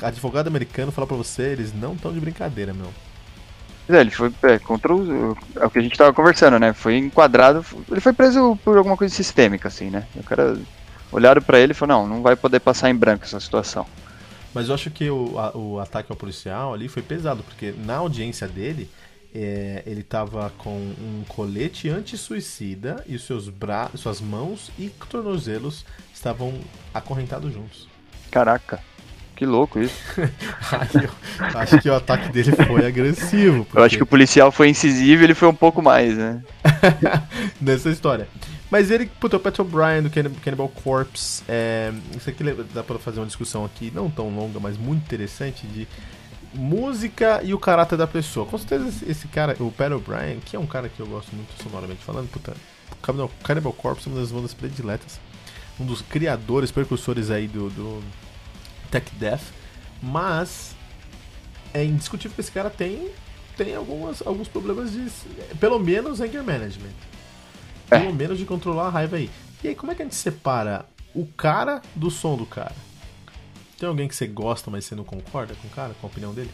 advogado 0.00 0.46
americano, 0.48 0.90
fala 0.90 1.06
pra 1.06 1.16
você, 1.16 1.42
eles 1.42 1.74
não 1.74 1.92
estão 1.92 2.12
de 2.12 2.20
brincadeira, 2.20 2.72
meu. 2.72 2.88
É, 3.86 4.00
ele 4.00 4.10
foi 4.10 4.32
é, 4.44 4.58
contra 4.58 4.94
o, 4.94 5.36
é 5.56 5.66
o 5.66 5.70
que 5.70 5.78
a 5.78 5.82
gente 5.82 5.98
tava 5.98 6.10
conversando, 6.14 6.58
né? 6.58 6.72
Foi 6.72 6.96
enquadrado. 6.96 7.62
Ele 7.90 8.00
foi 8.00 8.14
preso 8.14 8.58
por 8.64 8.78
alguma 8.78 8.96
coisa 8.96 9.14
sistêmica, 9.14 9.68
assim, 9.68 9.90
né? 9.90 10.06
O 10.16 10.22
cara 10.22 10.56
olharam 11.14 11.40
pra 11.40 11.58
ele 11.58 11.72
e 11.72 11.74
falou: 11.74 11.96
não, 11.96 12.06
não 12.16 12.22
vai 12.22 12.36
poder 12.36 12.60
passar 12.60 12.90
em 12.90 12.94
branco 12.94 13.24
essa 13.24 13.40
situação. 13.40 13.86
Mas 14.52 14.68
eu 14.68 14.74
acho 14.74 14.90
que 14.90 15.08
o, 15.10 15.38
a- 15.38 15.56
o 15.56 15.80
ataque 15.80 16.12
ao 16.12 16.16
policial 16.16 16.74
ali 16.74 16.88
foi 16.88 17.02
pesado, 17.02 17.42
porque 17.42 17.72
na 17.84 17.96
audiência 17.96 18.46
dele, 18.46 18.88
é, 19.34 19.82
ele 19.84 20.02
tava 20.02 20.52
com 20.58 20.70
um 20.76 21.24
colete 21.26 21.88
anti-suicida 21.88 23.02
e 23.06 23.16
os 23.16 23.24
seus 23.24 23.48
bra 23.48 23.90
suas 23.96 24.20
mãos 24.20 24.70
e 24.78 24.88
tornozelos 25.10 25.84
estavam 26.14 26.54
acorrentados 26.92 27.52
juntos. 27.52 27.88
Caraca, 28.30 28.78
que 29.34 29.44
louco 29.44 29.80
isso. 29.80 29.96
Eu 31.52 31.58
acho 31.58 31.80
que 31.80 31.88
o 31.90 31.94
ataque 31.94 32.28
dele 32.32 32.52
foi 32.52 32.86
agressivo. 32.86 33.66
Eu 33.74 33.82
acho 33.82 33.96
que 33.96 34.02
o 34.02 34.06
policial 34.06 34.52
foi 34.52 34.68
incisivo 34.68 35.22
e 35.22 35.24
ele 35.24 35.34
foi 35.34 35.48
um 35.48 35.54
pouco 35.54 35.82
mais, 35.82 36.16
né? 36.16 36.42
nessa 37.60 37.90
história. 37.90 38.28
Mas 38.70 38.90
ele, 38.90 39.06
puta, 39.06 39.36
o 39.36 39.40
Pat 39.40 39.58
O'Brien 39.58 40.02
do 40.02 40.10
Canni- 40.10 40.30
Cannibal 40.36 40.68
Corpse, 40.68 41.42
é, 41.48 41.92
isso 42.16 42.28
aqui 42.28 42.42
dá 42.72 42.82
pra 42.82 42.98
fazer 42.98 43.20
uma 43.20 43.26
discussão 43.26 43.64
aqui, 43.64 43.92
não 43.94 44.10
tão 44.10 44.34
longa, 44.34 44.58
mas 44.58 44.76
muito 44.76 45.02
interessante, 45.04 45.66
de 45.66 45.86
música 46.54 47.40
e 47.44 47.52
o 47.52 47.58
caráter 47.58 47.96
da 47.96 48.06
pessoa. 48.06 48.46
Com 48.46 48.56
certeza 48.58 49.04
esse, 49.06 49.28
cara, 49.28 49.56
o 49.60 49.70
Pat 49.70 49.92
O'Brien, 49.92 50.40
que 50.40 50.56
é 50.56 50.58
um 50.58 50.66
cara 50.66 50.88
que 50.88 50.98
eu 51.00 51.06
gosto 51.06 51.34
muito 51.34 51.50
sonoramente 51.62 52.02
falando, 52.02 52.28
puta, 52.30 52.54
Cannibal, 53.42 53.72
Corpse 53.72 54.08
é 54.08 54.12
uma 54.12 54.20
das 54.20 54.30
bandas 54.32 54.54
prediletas, 54.54 55.20
um 55.78 55.84
dos 55.84 56.00
criadores, 56.02 56.70
percussores 56.70 57.30
aí 57.30 57.46
do, 57.46 57.68
do 57.70 58.02
Tech 58.90 59.10
Death, 59.16 59.42
mas 60.02 60.74
é 61.72 61.84
indiscutível 61.84 62.34
que 62.34 62.40
esse 62.40 62.52
cara 62.52 62.70
tem 62.70 63.10
tem 63.56 63.74
algumas, 63.76 64.20
alguns 64.26 64.48
problemas 64.48 64.90
de. 64.92 65.06
Pelo 65.60 65.78
menos 65.78 66.20
anger 66.20 66.42
management. 66.42 66.90
É. 67.90 67.98
Pelo 67.98 68.14
menos 68.14 68.38
de 68.38 68.44
controlar 68.44 68.86
a 68.86 68.90
raiva 68.90 69.16
aí. 69.16 69.30
E 69.62 69.68
aí, 69.68 69.74
como 69.74 69.92
é 69.92 69.94
que 69.94 70.02
a 70.02 70.04
gente 70.04 70.14
separa 70.14 70.84
o 71.14 71.26
cara 71.26 71.80
do 71.94 72.10
som 72.10 72.36
do 72.36 72.46
cara? 72.46 72.74
Tem 73.78 73.88
alguém 73.88 74.08
que 74.08 74.14
você 74.14 74.26
gosta, 74.26 74.70
mas 74.70 74.84
você 74.84 74.94
não 74.94 75.04
concorda 75.04 75.54
com 75.60 75.66
o 75.66 75.70
cara, 75.70 75.92
com 76.00 76.06
a 76.06 76.10
opinião 76.10 76.32
dele? 76.32 76.50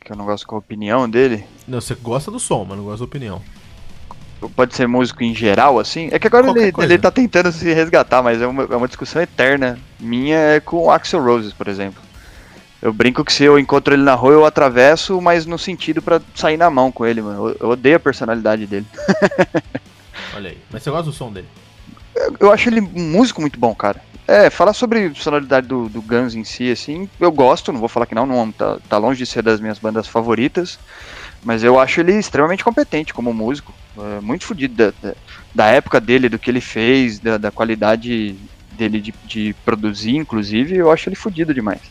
Que 0.00 0.12
eu 0.12 0.16
não 0.16 0.26
gosto 0.26 0.46
com 0.46 0.56
a 0.56 0.58
opinião 0.58 1.08
dele. 1.08 1.44
Não, 1.66 1.80
você 1.80 1.94
gosta 1.94 2.30
do 2.30 2.38
som, 2.38 2.64
mas 2.64 2.76
não 2.76 2.84
gosta 2.84 2.98
da 2.98 3.04
opinião. 3.04 3.40
Pode 4.54 4.74
ser 4.74 4.86
músico 4.86 5.22
em 5.22 5.34
geral, 5.34 5.78
assim. 5.78 6.08
É 6.12 6.18
que 6.18 6.26
agora 6.26 6.44
Qualquer 6.44 6.62
ele, 6.64 6.72
coisa. 6.72 6.92
ele 6.92 7.00
tá 7.00 7.10
tentando 7.10 7.50
se 7.50 7.72
resgatar, 7.72 8.22
mas 8.22 8.42
é 8.42 8.46
uma, 8.46 8.64
é 8.64 8.76
uma 8.76 8.86
discussão 8.86 9.22
eterna. 9.22 9.78
Minha 9.98 10.36
é 10.36 10.60
com 10.60 10.84
o 10.84 10.90
Axel 10.90 11.24
Roses, 11.24 11.52
por 11.52 11.68
exemplo. 11.68 12.02
Eu 12.82 12.92
brinco 12.92 13.24
que 13.24 13.32
se 13.32 13.44
eu 13.44 13.58
encontro 13.58 13.94
ele 13.94 14.02
na 14.02 14.14
rua, 14.14 14.32
eu 14.32 14.44
atravesso, 14.44 15.18
mas 15.22 15.46
no 15.46 15.58
sentido 15.58 16.02
pra 16.02 16.20
sair 16.34 16.58
na 16.58 16.68
mão 16.68 16.92
com 16.92 17.06
ele, 17.06 17.22
mano. 17.22 17.48
Eu, 17.48 17.56
eu 17.60 17.68
odeio 17.70 17.96
a 17.96 18.00
personalidade 18.00 18.66
dele. 18.66 18.86
Olha 20.34 20.50
aí. 20.50 20.58
Mas 20.70 20.82
você 20.82 20.90
gosta 20.90 21.10
do 21.10 21.12
som 21.12 21.32
dele? 21.32 21.48
Eu, 22.14 22.36
eu 22.40 22.52
acho 22.52 22.68
ele 22.68 22.80
um 22.80 23.10
músico 23.12 23.40
muito 23.40 23.58
bom, 23.58 23.74
cara. 23.74 24.00
É, 24.26 24.48
falar 24.48 24.72
sobre 24.72 25.12
sonoridade 25.14 25.66
do, 25.66 25.88
do 25.88 26.00
Guns 26.00 26.34
em 26.34 26.44
si, 26.44 26.70
assim, 26.70 27.08
eu 27.20 27.30
gosto, 27.30 27.70
não 27.70 27.80
vou 27.80 27.90
falar 27.90 28.06
que 28.06 28.14
não, 28.14 28.24
não 28.24 28.50
tá, 28.50 28.78
tá 28.88 28.96
longe 28.96 29.18
de 29.18 29.26
ser 29.26 29.42
das 29.42 29.60
minhas 29.60 29.78
bandas 29.78 30.06
favoritas, 30.08 30.78
mas 31.42 31.62
eu 31.62 31.78
acho 31.78 32.00
ele 32.00 32.12
extremamente 32.18 32.64
competente 32.64 33.12
como 33.12 33.34
músico, 33.34 33.74
é, 33.98 34.20
muito 34.22 34.46
fodido 34.46 34.74
da, 34.74 34.92
da, 35.02 35.14
da 35.54 35.66
época 35.66 36.00
dele, 36.00 36.30
do 36.30 36.38
que 36.38 36.50
ele 36.50 36.62
fez, 36.62 37.18
da, 37.18 37.36
da 37.36 37.50
qualidade 37.50 38.34
dele 38.72 38.98
de, 38.98 39.14
de 39.26 39.54
produzir, 39.62 40.16
inclusive, 40.16 40.74
eu 40.74 40.90
acho 40.90 41.10
ele 41.10 41.16
fodido 41.16 41.52
demais. 41.52 41.82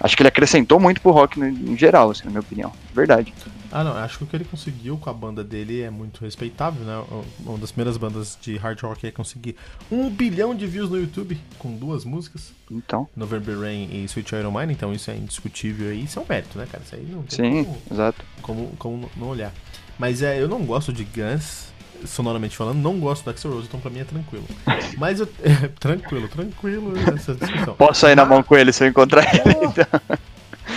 Acho 0.00 0.16
que 0.16 0.22
ele 0.22 0.28
acrescentou 0.28 0.80
muito 0.80 1.00
pro 1.00 1.12
rock 1.12 1.38
no, 1.38 1.46
em 1.46 1.78
geral, 1.78 2.10
assim, 2.10 2.24
na 2.24 2.30
minha 2.30 2.40
opinião, 2.40 2.72
verdade. 2.92 3.32
Ah, 3.72 3.82
não. 3.82 3.96
Acho 3.96 4.18
que 4.18 4.24
o 4.24 4.26
que 4.26 4.36
ele 4.36 4.44
conseguiu 4.44 4.98
com 4.98 5.08
a 5.08 5.12
banda 5.12 5.42
dele 5.42 5.80
é 5.80 5.90
muito 5.90 6.22
respeitável, 6.22 6.84
né? 6.84 7.02
Uma 7.40 7.58
das 7.58 7.72
primeiras 7.72 7.96
bandas 7.96 8.38
de 8.40 8.56
hard 8.58 8.78
rock 8.80 9.06
a 9.06 9.12
conseguir 9.12 9.56
um 9.90 10.10
bilhão 10.10 10.54
de 10.54 10.66
views 10.66 10.90
no 10.90 10.98
YouTube 10.98 11.40
com 11.58 11.74
duas 11.74 12.04
músicas. 12.04 12.52
Então, 12.70 13.08
November 13.16 13.58
Rain 13.58 13.88
e 13.90 14.04
Sweet 14.04 14.34
O' 14.34 14.52
Mine, 14.52 14.72
então 14.72 14.92
isso 14.92 15.10
é 15.10 15.16
indiscutível 15.16 15.90
aí, 15.90 16.04
isso 16.04 16.18
é 16.18 16.22
um 16.22 16.26
mérito, 16.28 16.58
né, 16.58 16.66
cara? 16.70 16.82
Isso 16.84 16.94
aí 16.94 17.06
não 17.10 17.22
tem 17.22 17.36
sim, 17.36 17.64
como, 17.64 17.82
exato. 17.90 18.24
como, 18.40 18.76
como 18.78 19.10
não 19.16 19.28
olhar. 19.28 19.52
Mas 19.98 20.22
é, 20.22 20.40
eu 20.40 20.48
não 20.48 20.64
gosto 20.64 20.92
de 20.92 21.04
Guns, 21.04 21.66
sonoramente 22.06 22.56
falando, 22.56 22.78
não 22.78 22.98
gosto 22.98 23.24
do 23.24 23.30
Axl 23.30 23.50
Rose, 23.50 23.66
então 23.68 23.80
pra 23.80 23.90
mim 23.90 24.00
é 24.00 24.04
tranquilo. 24.04 24.44
Mas 24.96 25.20
eu. 25.20 25.28
é, 25.42 25.68
tranquilo, 25.80 26.28
tranquilo 26.28 26.92
essa 27.14 27.34
discussão. 27.34 27.74
Posso 27.74 28.00
sair 28.00 28.16
na 28.16 28.24
mão 28.24 28.42
com 28.42 28.56
ele 28.56 28.72
se 28.72 28.84
eu 28.84 28.88
encontrar 28.88 29.24
ele, 29.34 29.54
então. 29.64 29.86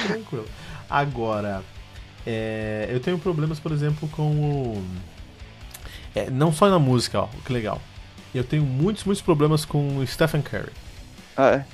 tranquilo. 0.08 0.46
Agora, 0.90 1.64
é, 2.26 2.88
eu 2.90 3.00
tenho 3.00 3.20
problemas, 3.20 3.60
por 3.60 3.72
exemplo, 3.72 4.08
com 4.10 4.32
o. 4.32 4.86
é, 6.16 6.30
não 6.30 6.52
só 6.52 6.70
na 6.70 6.80
música, 6.80 7.22
ó, 7.22 7.28
que 7.46 7.54
legal. 7.54 7.82
Eu 8.34 8.44
tenho 8.44 8.64
muitos, 8.64 9.04
muitos 9.04 9.22
problemas 9.22 9.64
com 9.64 9.98
o 9.98 10.08
Stephen 10.08 10.42
Curry. 10.42 10.72
Ah, 11.38 11.52
é. 11.52 11.66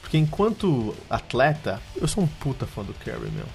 Porque 0.00 0.18
enquanto 0.18 0.94
atleta, 1.08 1.80
eu 1.96 2.06
sou 2.06 2.24
um 2.24 2.26
puta 2.26 2.66
fã 2.66 2.82
do 2.82 2.92
Curry, 2.94 3.30
meu. 3.30 3.46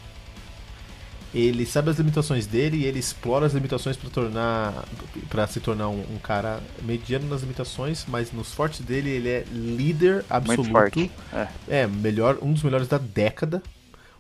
Ele 1.34 1.64
sabe 1.66 1.92
as 1.92 1.98
limitações 1.98 2.48
dele 2.48 2.78
e 2.78 2.86
ele 2.86 2.98
explora 2.98 3.46
as 3.46 3.54
limitações 3.54 3.96
para 3.96 4.10
tornar 4.10 4.84
para 5.30 5.46
se 5.46 5.60
tornar 5.60 5.88
um, 5.90 6.00
um 6.00 6.18
cara 6.18 6.60
mediano 6.82 7.30
nas 7.30 7.42
limitações, 7.42 8.04
mas 8.08 8.32
nos 8.32 8.52
fortes 8.52 8.80
dele 8.82 9.12
ele 9.12 9.30
é 9.30 9.46
líder 9.52 10.26
absoluto. 10.28 10.64
Muito 10.64 10.72
forte. 10.72 11.12
É. 11.32 11.48
É, 11.68 11.88
melhor, 11.88 12.40
um 12.42 12.52
dos 12.52 12.64
melhores 12.64 12.88
da 12.88 12.98
década. 12.98 13.62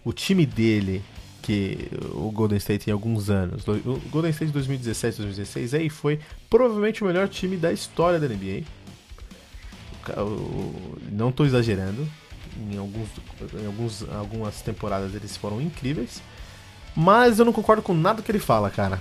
O 0.06 0.14
time 0.14 0.46
dele, 0.46 1.04
que 1.42 1.90
o 2.14 2.32
Golden 2.32 2.58
State 2.58 2.86
tem 2.86 2.94
alguns 2.94 3.30
anos, 3.30 3.68
o 3.68 4.02
Golden 4.10 4.32
State 4.32 4.48
de 4.48 4.54
2017, 4.54 5.18
2016, 5.18 5.74
aí 5.74 5.90
foi 5.90 6.20
provavelmente 6.50 7.04
o 7.04 7.08
melhor 7.08 7.28
time 7.28 7.58
da 7.58 7.72
história 7.72 8.20
da 8.20 8.28
NBA. 8.28 8.64
Não 11.12 11.30
estou 11.30 11.46
exagerando. 11.46 12.08
Em, 12.72 12.78
alguns, 12.78 13.08
em 13.54 13.66
alguns, 13.66 14.06
algumas 14.12 14.62
temporadas 14.62 15.14
eles 15.14 15.38
foram 15.38 15.62
incríveis. 15.62 16.22
Mas 16.96 17.40
eu 17.40 17.46
não 17.46 17.54
concordo 17.54 17.82
com 17.82 17.94
nada 17.94 18.22
que 18.22 18.32
ele 18.32 18.40
fala, 18.40 18.70
cara. 18.70 19.00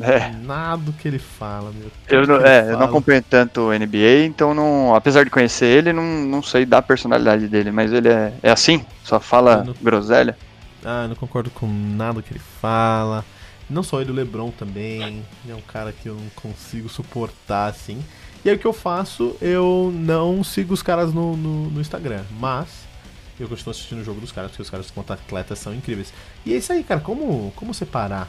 É. 0.00 0.30
Nada 0.30 0.92
que 0.92 1.08
ele 1.08 1.18
fala, 1.18 1.72
meu. 1.72 1.90
Eu 2.08 2.26
não, 2.26 2.36
é, 2.36 2.70
eu 2.70 2.78
não 2.78 2.86
acompanho 2.86 3.22
tanto 3.28 3.60
o 3.62 3.72
NBA, 3.72 4.24
então 4.24 4.54
não, 4.54 4.94
apesar 4.94 5.24
de 5.24 5.30
conhecer 5.30 5.66
ele, 5.66 5.92
não, 5.92 6.02
não 6.02 6.42
sei 6.42 6.64
da 6.64 6.80
personalidade 6.80 7.48
dele, 7.48 7.70
mas 7.70 7.92
ele 7.92 8.08
é, 8.08 8.32
é 8.42 8.50
assim? 8.50 8.84
Só 9.04 9.20
fala 9.20 9.64
não, 9.64 9.74
groselha? 9.80 10.36
Ah, 10.84 11.06
não 11.08 11.14
concordo 11.14 11.50
com 11.50 11.66
nada 11.66 12.22
que 12.22 12.32
ele 12.32 12.40
fala. 12.60 13.24
Não 13.68 13.82
só 13.82 14.00
ele, 14.00 14.10
o 14.10 14.14
Lebron 14.14 14.50
também. 14.50 15.24
É 15.48 15.54
um 15.54 15.60
cara 15.60 15.92
que 15.92 16.08
eu 16.08 16.14
não 16.14 16.28
consigo 16.30 16.88
suportar, 16.88 17.66
assim. 17.66 18.02
E 18.44 18.48
aí 18.48 18.56
o 18.56 18.58
que 18.58 18.66
eu 18.66 18.72
faço? 18.72 19.36
Eu 19.40 19.92
não 19.94 20.42
sigo 20.42 20.72
os 20.72 20.82
caras 20.82 21.12
no, 21.12 21.36
no, 21.36 21.70
no 21.70 21.80
Instagram, 21.80 22.24
mas 22.38 22.68
eu 23.38 23.48
continuo 23.48 23.70
assistindo 23.70 24.00
o 24.00 24.04
jogo 24.04 24.20
dos 24.20 24.32
caras, 24.32 24.50
porque 24.50 24.62
os 24.62 24.70
caras 24.70 24.90
contra 24.90 25.14
atletas 25.14 25.58
são 25.58 25.74
incríveis. 25.74 26.12
E 26.44 26.54
é 26.54 26.56
isso 26.56 26.72
aí, 26.72 26.82
cara. 26.82 27.00
Como, 27.00 27.52
como 27.54 27.72
separar 27.72 28.28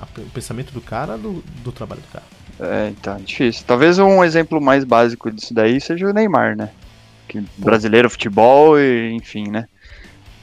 a, 0.00 0.04
o 0.20 0.30
pensamento 0.30 0.72
do 0.72 0.80
cara 0.80 1.16
do, 1.16 1.42
do 1.62 1.72
trabalho 1.72 2.02
do 2.02 2.08
cara? 2.08 2.24
É, 2.60 2.88
então, 2.88 3.16
difícil. 3.16 3.64
Talvez 3.66 3.98
um 3.98 4.22
exemplo 4.22 4.60
mais 4.60 4.84
básico 4.84 5.30
disso 5.30 5.54
daí 5.54 5.80
seja 5.80 6.06
o 6.06 6.12
Neymar, 6.12 6.56
né? 6.56 6.70
Que 7.26 7.42
brasileiro, 7.56 8.10
futebol, 8.10 8.78
e, 8.78 9.12
enfim, 9.12 9.48
né? 9.50 9.66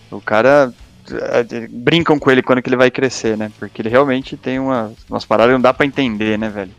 O 0.10 0.20
cara 0.20 0.74
brincam 1.70 2.18
com 2.20 2.32
ele 2.32 2.42
quando 2.42 2.62
que 2.62 2.70
ele 2.70 2.78
vai 2.78 2.92
crescer, 2.92 3.38
né? 3.38 3.52
Porque 3.60 3.82
ele 3.82 3.90
realmente 3.90 4.38
tem 4.38 4.60
uma, 4.60 4.92
umas 5.10 5.26
paradas 5.26 5.52
que 5.52 5.54
não 5.54 5.62
dá 5.62 5.74
pra 5.74 5.86
entender, 5.86 6.38
né, 6.38 6.50
velho? 6.50 6.72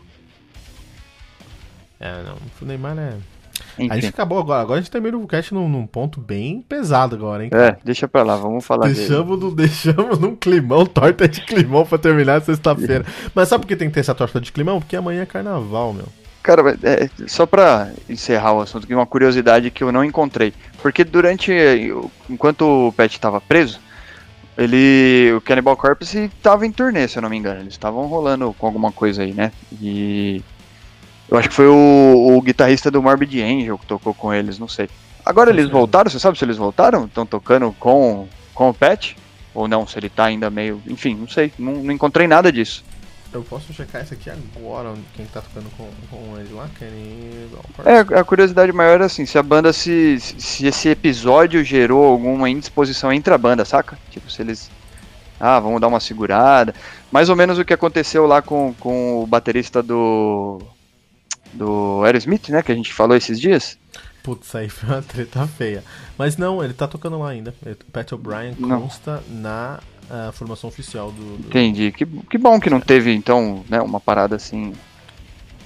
É, 1.99 2.23
não. 2.23 2.35
O 2.61 2.65
Neymar 2.65 2.97
é 2.97 3.17
enfim. 3.77 3.91
A 3.91 3.95
gente 3.95 4.07
acabou 4.07 4.39
agora. 4.39 4.61
Agora 4.61 4.79
a 4.79 4.81
gente 4.81 4.91
termina 4.91 5.17
o 5.17 5.27
cast 5.27 5.53
num, 5.53 5.67
num 5.67 5.85
ponto 5.85 6.19
bem 6.19 6.61
pesado 6.61 7.15
agora, 7.15 7.43
hein? 7.43 7.49
É, 7.53 7.75
deixa 7.83 8.07
pra 8.07 8.23
lá, 8.23 8.35
vamos 8.35 8.65
falar 8.65 8.87
deixamos 8.87 9.39
dele. 9.39 9.49
No, 9.49 9.55
deixamos 9.55 10.19
num 10.19 10.35
climão, 10.35 10.85
torta 10.85 11.27
de 11.27 11.41
climão 11.41 11.85
pra 11.85 11.97
terminar 11.97 12.41
sexta-feira. 12.41 13.05
Mas 13.33 13.47
sabe 13.47 13.61
por 13.61 13.67
que 13.67 13.75
tem 13.75 13.87
que 13.87 13.93
ter 13.93 14.01
essa 14.01 14.15
torta 14.15 14.39
de 14.39 14.51
climão? 14.51 14.79
Porque 14.79 14.95
amanhã 14.95 15.21
é 15.21 15.25
carnaval, 15.25 15.93
meu. 15.93 16.07
Cara, 16.41 16.77
é, 16.83 17.09
só 17.25 17.45
pra 17.45 17.91
encerrar 18.09 18.53
o 18.53 18.61
assunto, 18.61 18.91
uma 18.93 19.05
curiosidade 19.05 19.71
que 19.71 19.83
eu 19.83 19.91
não 19.91 20.03
encontrei. 20.03 20.53
Porque 20.81 21.03
durante. 21.03 21.51
Enquanto 22.29 22.87
o 22.87 22.91
Pet 22.91 23.19
tava 23.19 23.39
preso, 23.39 23.79
ele. 24.57 25.33
O 25.35 25.41
Cannibal 25.41 25.75
Corpse 25.77 26.31
tava 26.41 26.65
em 26.65 26.71
turnê, 26.71 27.07
se 27.07 27.17
eu 27.17 27.21
não 27.21 27.29
me 27.29 27.37
engano. 27.37 27.61
Eles 27.61 27.73
estavam 27.73 28.05
rolando 28.07 28.53
com 28.57 28.65
alguma 28.65 28.91
coisa 28.91 29.23
aí, 29.23 29.33
né? 29.33 29.51
E 29.81 30.41
eu 31.29 31.37
acho 31.37 31.49
que 31.49 31.55
foi 31.55 31.67
o, 31.67 32.35
o 32.37 32.41
guitarrista 32.41 32.91
do 32.91 33.01
Morbid 33.01 33.41
Angel 33.41 33.77
que 33.77 33.85
tocou 33.85 34.13
com 34.13 34.33
eles, 34.33 34.59
não 34.59 34.67
sei. 34.67 34.89
Agora 35.25 35.49
eles 35.49 35.69
voltaram, 35.69 36.09
você 36.09 36.19
sabe 36.19 36.37
se 36.37 36.43
eles 36.43 36.57
voltaram? 36.57 37.05
Estão 37.05 37.25
tocando 37.25 37.73
com, 37.79 38.27
com 38.53 38.69
o 38.69 38.73
Pet? 38.73 39.15
Ou 39.53 39.67
não, 39.67 39.87
se 39.87 39.97
ele 39.97 40.09
tá 40.09 40.25
ainda 40.25 40.49
meio. 40.49 40.81
Enfim, 40.87 41.15
não 41.15 41.27
sei, 41.27 41.53
não, 41.57 41.73
não 41.73 41.93
encontrei 41.93 42.27
nada 42.27 42.51
disso. 42.51 42.83
Eu 43.33 43.43
posso 43.43 43.73
checar 43.73 44.03
isso 44.03 44.13
aqui 44.13 44.29
agora, 44.29 44.93
quem 45.15 45.25
tá 45.25 45.41
tocando 45.41 45.69
com, 45.75 45.89
com 46.09 46.39
ele 46.39 46.53
lá, 46.53 46.69
Kenny. 46.77 47.49
É, 47.83 48.19
a 48.19 48.23
curiosidade 48.23 48.71
maior 48.71 49.01
é 49.01 49.05
assim, 49.05 49.25
se 49.25 49.37
a 49.37 49.43
banda 49.43 49.73
se. 49.73 50.19
Se 50.19 50.67
esse 50.67 50.89
episódio 50.89 51.63
gerou 51.63 52.05
alguma 52.05 52.49
indisposição 52.49 53.11
entre 53.11 53.33
a 53.33 53.37
banda, 53.37 53.65
saca? 53.65 53.97
Tipo, 54.11 54.29
se 54.29 54.41
eles. 54.41 54.69
Ah, 55.39 55.59
vamos 55.59 55.81
dar 55.81 55.87
uma 55.87 55.99
segurada. 55.99 56.75
Mais 57.11 57.27
ou 57.27 57.35
menos 57.35 57.57
o 57.57 57.65
que 57.65 57.73
aconteceu 57.73 58.27
lá 58.27 58.41
com, 58.41 58.73
com 58.79 59.23
o 59.23 59.27
baterista 59.27 59.81
do 59.81 60.61
do 61.53 62.03
Aerosmith, 62.03 62.49
né? 62.49 62.61
Que 62.61 62.71
a 62.71 62.75
gente 62.75 62.93
falou 62.93 63.15
esses 63.15 63.39
dias. 63.39 63.77
Putz, 64.23 64.55
aí 64.55 64.69
foi 64.69 64.89
uma 64.89 65.01
treta 65.01 65.45
feia. 65.47 65.83
Mas 66.17 66.37
não, 66.37 66.63
ele 66.63 66.73
tá 66.73 66.87
tocando 66.87 67.19
lá 67.19 67.29
ainda. 67.29 67.53
O 67.65 67.91
Pat 67.91 68.11
O'Brien 68.11 68.55
consta 68.55 69.23
na 69.27 69.79
uh, 70.09 70.31
formação 70.31 70.69
oficial 70.69 71.11
do, 71.11 71.37
do, 71.37 71.47
Entendi. 71.47 71.91
Que, 71.91 72.05
que 72.05 72.37
bom 72.37 72.59
que 72.59 72.69
não 72.69 72.79
teve, 72.79 73.13
então, 73.13 73.63
né, 73.69 73.81
uma 73.81 73.99
parada 73.99 74.35
assim. 74.35 74.73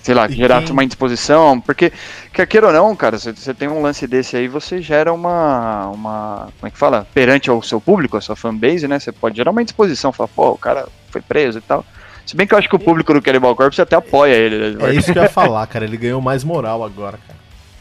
Sei 0.01 0.15
lá, 0.15 0.25
que 0.27 0.35
gerasse 0.35 0.67
quem... 0.67 0.73
uma 0.73 0.83
indisposição. 0.83 1.59
Porque, 1.59 1.91
quer 2.31 2.47
queira 2.47 2.67
ou 2.67 2.73
não, 2.73 2.95
cara, 2.95 3.17
você, 3.17 3.33
você 3.33 3.53
tem 3.53 3.67
um 3.67 3.81
lance 3.81 4.07
desse 4.07 4.37
aí, 4.37 4.47
você 4.47 4.81
gera 4.81 5.11
uma. 5.11 5.87
uma 5.87 6.49
como 6.59 6.67
é 6.67 6.71
que 6.71 6.77
fala? 6.77 7.07
Perante 7.13 7.49
ao 7.49 7.61
seu 7.61 7.81
público, 7.81 8.15
a 8.15 8.21
sua 8.21 8.35
fanbase, 8.35 8.87
né? 8.87 8.99
Você 8.99 9.11
pode 9.11 9.35
gerar 9.35 9.51
uma 9.51 9.61
indisposição, 9.61 10.13
falar, 10.13 10.29
pô, 10.29 10.51
o 10.51 10.57
cara 10.57 10.87
foi 11.09 11.21
preso 11.21 11.57
e 11.57 11.61
tal. 11.61 11.85
Se 12.25 12.35
bem 12.35 12.45
que 12.45 12.53
eu 12.53 12.57
acho 12.57 12.67
que 12.67 12.75
o 12.75 12.79
público 12.79 13.13
do 13.13 13.21
Cannibal 13.21 13.55
Corpse 13.55 13.81
até 13.81 13.95
apoia 13.95 14.33
ele. 14.33 14.75
Né? 14.75 14.89
É 14.89 14.93
isso 14.93 15.13
que 15.13 15.17
eu 15.17 15.23
ia 15.23 15.29
falar, 15.29 15.65
cara. 15.67 15.85
Ele 15.85 15.95
ganhou 15.95 16.21
mais 16.21 16.43
moral 16.43 16.83
agora, 16.83 17.17
cara. 17.25 17.39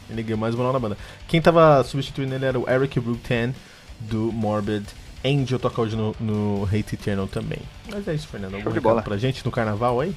Ele 0.09 0.23
ganhou 0.23 0.39
mais 0.39 0.55
moral 0.55 0.73
na 0.73 0.79
banda. 0.79 0.97
Quem 1.27 1.43
tava 1.43 1.83
substituindo 1.83 2.33
ele 2.33 2.45
era 2.45 2.59
o 2.59 2.69
Eric 2.71 2.99
Rutan, 3.01 3.53
do 3.99 4.31
Morbid. 4.33 4.87
Angel 5.25 5.59
toca 5.59 5.81
hoje 5.81 5.97
no, 5.97 6.15
no 6.21 6.65
Hate 6.65 6.95
Eternal 6.95 7.27
também. 7.27 7.59
Mas 7.91 8.07
é 8.07 8.15
isso, 8.15 8.29
Fernando. 8.29 8.55
Algum 8.55 8.71
recado 8.71 9.03
pra 9.03 9.17
gente 9.17 9.45
no 9.45 9.51
carnaval 9.51 10.01
aí? 10.01 10.15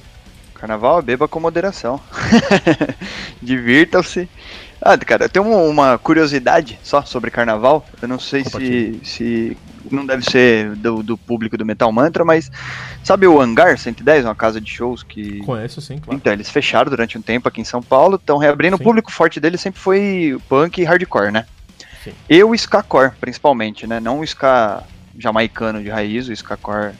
Carnaval, 0.54 1.00
beba 1.00 1.26
com 1.26 1.40
moderação. 1.40 1.98
Divirtam-se. 3.40 4.28
Ah, 4.82 4.96
cara, 4.96 5.24
eu 5.24 5.28
tenho 5.28 5.46
uma 5.46 5.98
curiosidade 5.98 6.78
só 6.82 7.02
sobre 7.02 7.30
carnaval. 7.30 7.86
Eu 8.00 8.08
não 8.08 8.18
sei 8.18 8.44
se, 8.44 9.00
se 9.02 9.56
não 9.90 10.06
deve 10.06 10.22
ser 10.24 10.74
do, 10.76 11.02
do, 11.02 11.18
público 11.18 11.56
do 11.56 11.66
Metal 11.66 11.90
Mantra, 11.92 12.24
mas 12.24 12.50
sabe 13.04 13.26
o 13.26 13.40
Hangar 13.40 13.78
110, 13.78 14.24
uma 14.24 14.34
casa 14.34 14.60
de 14.60 14.70
shows 14.70 15.02
que. 15.02 15.38
Conheço, 15.38 15.80
sim, 15.80 15.98
claro. 15.98 16.16
Então, 16.16 16.32
eles 16.32 16.48
fecharam 16.48 16.90
durante 16.90 17.18
um 17.18 17.22
tempo 17.22 17.48
aqui 17.48 17.60
em 17.60 17.64
São 17.64 17.82
Paulo, 17.82 18.16
estão 18.16 18.38
reabrindo. 18.38 18.76
Sim. 18.76 18.82
O 18.82 18.84
público 18.84 19.12
forte 19.12 19.38
dele 19.38 19.58
sempre 19.58 19.80
foi 19.80 20.38
punk 20.48 20.80
e 20.80 20.84
hardcore, 20.84 21.30
né? 21.30 21.46
Sim. 22.02 22.12
E 22.28 22.42
o 22.42 22.54
Skacore, 22.54 23.12
principalmente, 23.20 23.86
né? 23.86 24.00
Não 24.00 24.20
o 24.20 24.24
ska 24.24 24.82
jamaicano 25.18 25.82
de 25.82 25.90
raiz, 25.90 26.28
o 26.28 26.32
Skacore, 26.32 26.94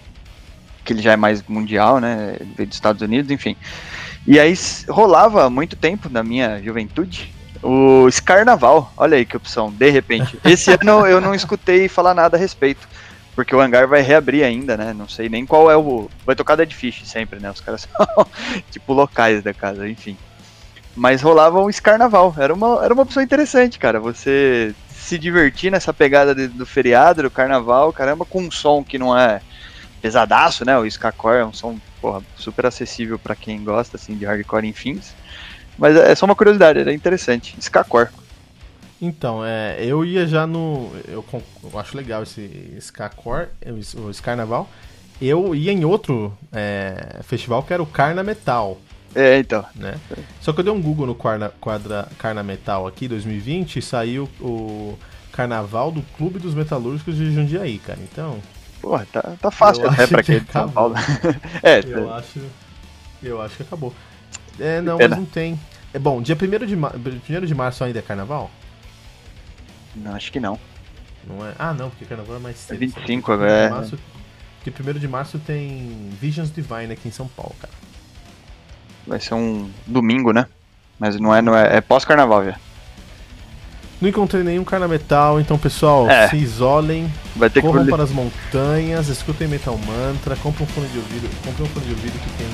que 0.85 0.93
ele 0.93 1.03
já 1.03 1.13
é 1.13 1.17
mais 1.17 1.43
mundial, 1.49 2.01
né? 2.01 2.37
Ele 2.41 2.53
veio 2.57 2.69
dos 2.69 2.77
Estados 2.77 3.01
Unidos, 3.03 3.31
enfim. 3.31 3.57
E 4.27 4.39
aí 4.39 4.55
rolava 4.89 5.45
há 5.45 5.51
muito 5.51 5.77
tempo 5.77 6.09
na 6.11 6.23
minha 6.23 6.63
juventude 6.63 7.33
o 7.63 8.11
Scarnaval, 8.11 8.93
olha 8.97 9.17
aí 9.17 9.25
que 9.25 9.37
opção, 9.37 9.71
de 9.71 9.91
repente. 9.91 10.39
Esse 10.45 10.73
ano 10.73 11.07
eu 11.07 11.21
não 11.21 11.35
escutei 11.35 11.89
falar 11.89 12.15
nada 12.15 12.37
a 12.37 12.41
respeito, 12.41 12.89
porque 13.35 13.55
o 13.55 13.61
hangar 13.61 13.87
vai 13.87 14.01
reabrir 14.01 14.45
ainda, 14.45 14.77
né? 14.77 14.95
Não 14.95 15.09
sei 15.09 15.29
nem 15.29 15.45
qual 15.45 15.71
é 15.71 15.77
o. 15.77 16.09
Vai 16.25 16.35
tocar 16.35 16.57
Dead 16.57 16.73
Fish 16.73 17.03
sempre, 17.07 17.39
né? 17.39 17.51
Os 17.51 17.61
caras 17.61 17.87
são 17.97 18.27
tipo 18.71 18.93
locais 18.93 19.43
da 19.43 19.53
casa, 19.53 19.89
enfim. 19.89 20.17
Mas 20.97 21.23
rolava 21.23 21.61
o 21.61 21.71
Scarnaval, 21.71 22.35
era 22.39 22.53
uma, 22.53 22.85
era 22.85 22.93
uma 22.93 23.03
opção 23.03 23.23
interessante, 23.23 23.79
cara. 23.79 24.01
Você 24.01 24.75
se 25.11 25.19
divertir 25.19 25.73
nessa 25.73 25.93
pegada 25.93 26.33
de, 26.33 26.47
do 26.47 26.65
feriado, 26.65 27.25
do 27.25 27.31
carnaval, 27.31 27.93
caramba, 27.93 28.25
com 28.25 28.43
um 28.43 28.51
som 28.51 28.85
que 28.85 28.97
não 28.97 29.17
é 29.17 29.41
pesadaço, 30.01 30.65
né? 30.65 30.79
O 30.79 30.87
Skacore 30.87 31.39
é 31.39 31.45
um 31.45 31.53
som 31.53 31.81
porra, 32.01 32.23
super 32.37 32.67
acessível 32.67 33.19
para 33.19 33.35
quem 33.35 33.65
gosta 33.65 33.97
assim 33.97 34.17
de 34.17 34.25
hardcore, 34.25 34.69
enfim. 34.69 35.01
Mas 35.77 35.97
é 35.97 36.15
só 36.15 36.27
uma 36.27 36.37
curiosidade, 36.37 36.79
era 36.79 36.95
interessante. 36.95 37.57
Skacor. 37.59 38.09
Então, 39.03 39.45
é, 39.45 39.79
eu 39.81 40.05
ia 40.05 40.29
já 40.29 40.47
no. 40.47 40.93
Eu, 41.09 41.25
eu 41.65 41.79
acho 41.81 41.97
legal 41.97 42.23
esse 42.23 42.77
Skacor, 42.79 43.49
o 43.97 44.13
Scarnaval. 44.13 44.71
Eu 45.21 45.57
ia 45.57 45.73
em 45.73 45.85
outro 45.85 46.37
é, 46.53 47.19
festival 47.25 47.65
que 47.65 47.73
era 47.73 47.83
o 47.83 47.87
Carna 47.87 48.23
Metal. 48.23 48.79
É, 49.15 49.39
então. 49.39 49.65
Né? 49.75 49.99
Só 50.41 50.53
que 50.53 50.61
eu 50.61 50.65
dei 50.65 50.73
um 50.73 50.81
Google 50.81 51.07
no 51.07 51.15
quadra, 51.15 51.53
quadra 51.61 52.09
Carna 52.19 52.43
Metal 52.43 52.87
aqui, 52.87 53.09
2020, 53.09 53.77
e 53.77 53.83
saiu 53.83 54.29
o 54.41 54.97
Carnaval 55.33 55.91
do 55.91 56.03
Clube 56.17 56.39
dos 56.39 56.55
Metalúrgicos 56.55 57.17
de 57.17 57.33
Jundiaí, 57.33 57.79
cara. 57.79 57.99
Então. 58.03 58.39
Porra, 58.81 59.07
tá, 59.13 59.37
tá 59.41 59.51
fácil 59.51 59.89
até 59.89 60.07
pra 60.07 60.23
quem 60.23 60.41
de 60.41 60.51
São 60.51 60.71
Paulo. 60.71 60.95
é, 61.63 61.81
eu 61.81 62.07
tá. 62.07 62.17
acho. 62.17 62.41
Eu 63.23 63.43
acho 63.43 63.57
que 63.57 63.63
acabou. 63.63 63.93
É, 64.59 64.81
não, 64.81 64.97
mas 64.97 65.11
não 65.11 65.25
tem. 65.25 65.59
É 65.93 65.99
bom, 65.99 66.23
dia 66.23 66.37
1 66.37 66.67
de, 66.67 66.77
mar... 66.77 66.95
1 66.95 67.47
de 67.47 67.55
março 67.55 67.83
ainda 67.83 67.99
é 67.99 68.03
carnaval? 68.03 68.51
Não, 69.95 70.15
acho 70.15 70.31
que 70.31 70.41
não. 70.41 70.59
Não 71.27 71.47
é? 71.47 71.53
Ah, 71.59 71.75
não, 71.75 71.91
porque 71.91 72.05
carnaval 72.05 72.37
é 72.37 72.39
mais 72.39 72.57
cedo. 72.57 72.77
É 72.77 72.79
25 72.79 73.33
agora. 73.33 73.51
É. 73.51 73.71
Março... 73.71 73.99
Porque 74.63 74.83
1 74.83 74.99
de 74.99 75.09
março 75.09 75.39
tem 75.39 76.11
Visions 76.21 76.53
Divine 76.53 76.93
aqui 76.93 77.09
em 77.09 77.11
São 77.11 77.27
Paulo, 77.29 77.55
cara. 77.61 77.73
Vai 79.11 79.19
ser 79.19 79.35
um 79.35 79.69
domingo, 79.89 80.33
né? 80.33 80.47
Mas 80.97 81.19
não 81.19 81.35
é, 81.35 81.43
não 81.43 81.57
é, 81.57 81.79
é 81.79 81.81
pós-carnaval 81.81 82.45
já. 82.45 82.55
Não 84.01 84.09
encontrei 84.09 84.45
nenhum 84.45 84.63
carnametal, 84.63 85.41
então 85.41 85.59
pessoal, 85.59 86.09
é. 86.09 86.29
se 86.29 86.37
isolem, 86.37 87.13
Vai 87.35 87.51
ter 87.51 87.61
corram 87.61 87.85
que... 87.85 87.91
para 87.91 88.05
as 88.05 88.13
montanhas, 88.13 89.09
escutem 89.09 89.49
Metal 89.49 89.77
Mantra, 89.79 90.37
comprem 90.37 90.65
um 90.65 90.73
fone 90.73 90.87
de 90.87 90.99
ouvido, 90.99 91.29
comprem 91.45 91.67
um 91.67 91.71
fone 91.71 91.87
de 91.87 91.93
ouvido 91.93 92.13
que 92.13 92.31
tem 92.39 92.47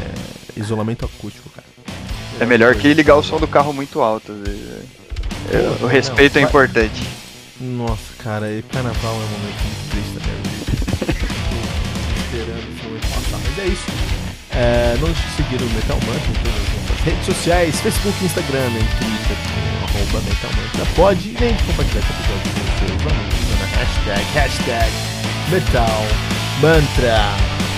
é, 0.00 0.60
isolamento 0.60 1.04
acústico, 1.04 1.50
cara. 1.50 1.66
É 2.38 2.46
melhor 2.46 2.76
que 2.76 2.94
ligar 2.94 3.16
o 3.16 3.22
som 3.24 3.40
do 3.40 3.48
carro 3.48 3.72
muito 3.72 4.00
alto. 4.00 4.32
o 5.82 5.86
respeito 5.88 6.36
não, 6.36 6.42
é 6.42 6.44
importante. 6.44 7.02
Nossa, 7.60 8.14
cara, 8.22 8.46
carnaval 8.70 9.12
é 9.12 9.16
um 9.16 9.28
momento 9.28 9.60
muito 9.64 9.90
triste 9.90 10.12
da 10.14 10.20
minha 10.20 10.36
vida. 10.44 10.70
Esperando 12.16 12.76
esse 12.76 12.84
momento 12.86 13.08
passar. 13.08 13.38
Mas 13.44 13.58
é 13.58 13.66
isso. 13.66 14.27
É, 14.52 14.96
não 15.00 15.06
deixe 15.06 15.22
de 15.22 15.34
seguir 15.36 15.62
o 15.62 15.68
Metal 15.74 15.98
Mantra 16.06 16.30
em 16.30 16.34
todas 16.42 16.98
as 16.98 17.04
redes 17.04 17.26
sociais, 17.26 17.80
Facebook, 17.80 18.24
Instagram, 18.24 18.70
Twitter, 18.98 19.36
arroba 19.82 20.20
Metal 20.24 20.50
Mantra. 20.56 20.86
Pode 20.96 21.28
nem 21.40 21.54
compartilhar 21.66 22.00
esse 22.00 22.12
episódio 22.12 22.50
com 22.54 22.68
seus 22.78 23.12
amigos 23.12 23.60
na 23.60 23.66
hashtag, 23.78 24.24
hashtag 24.34 24.92
Metal 25.50 26.06
Mantra. 26.60 27.77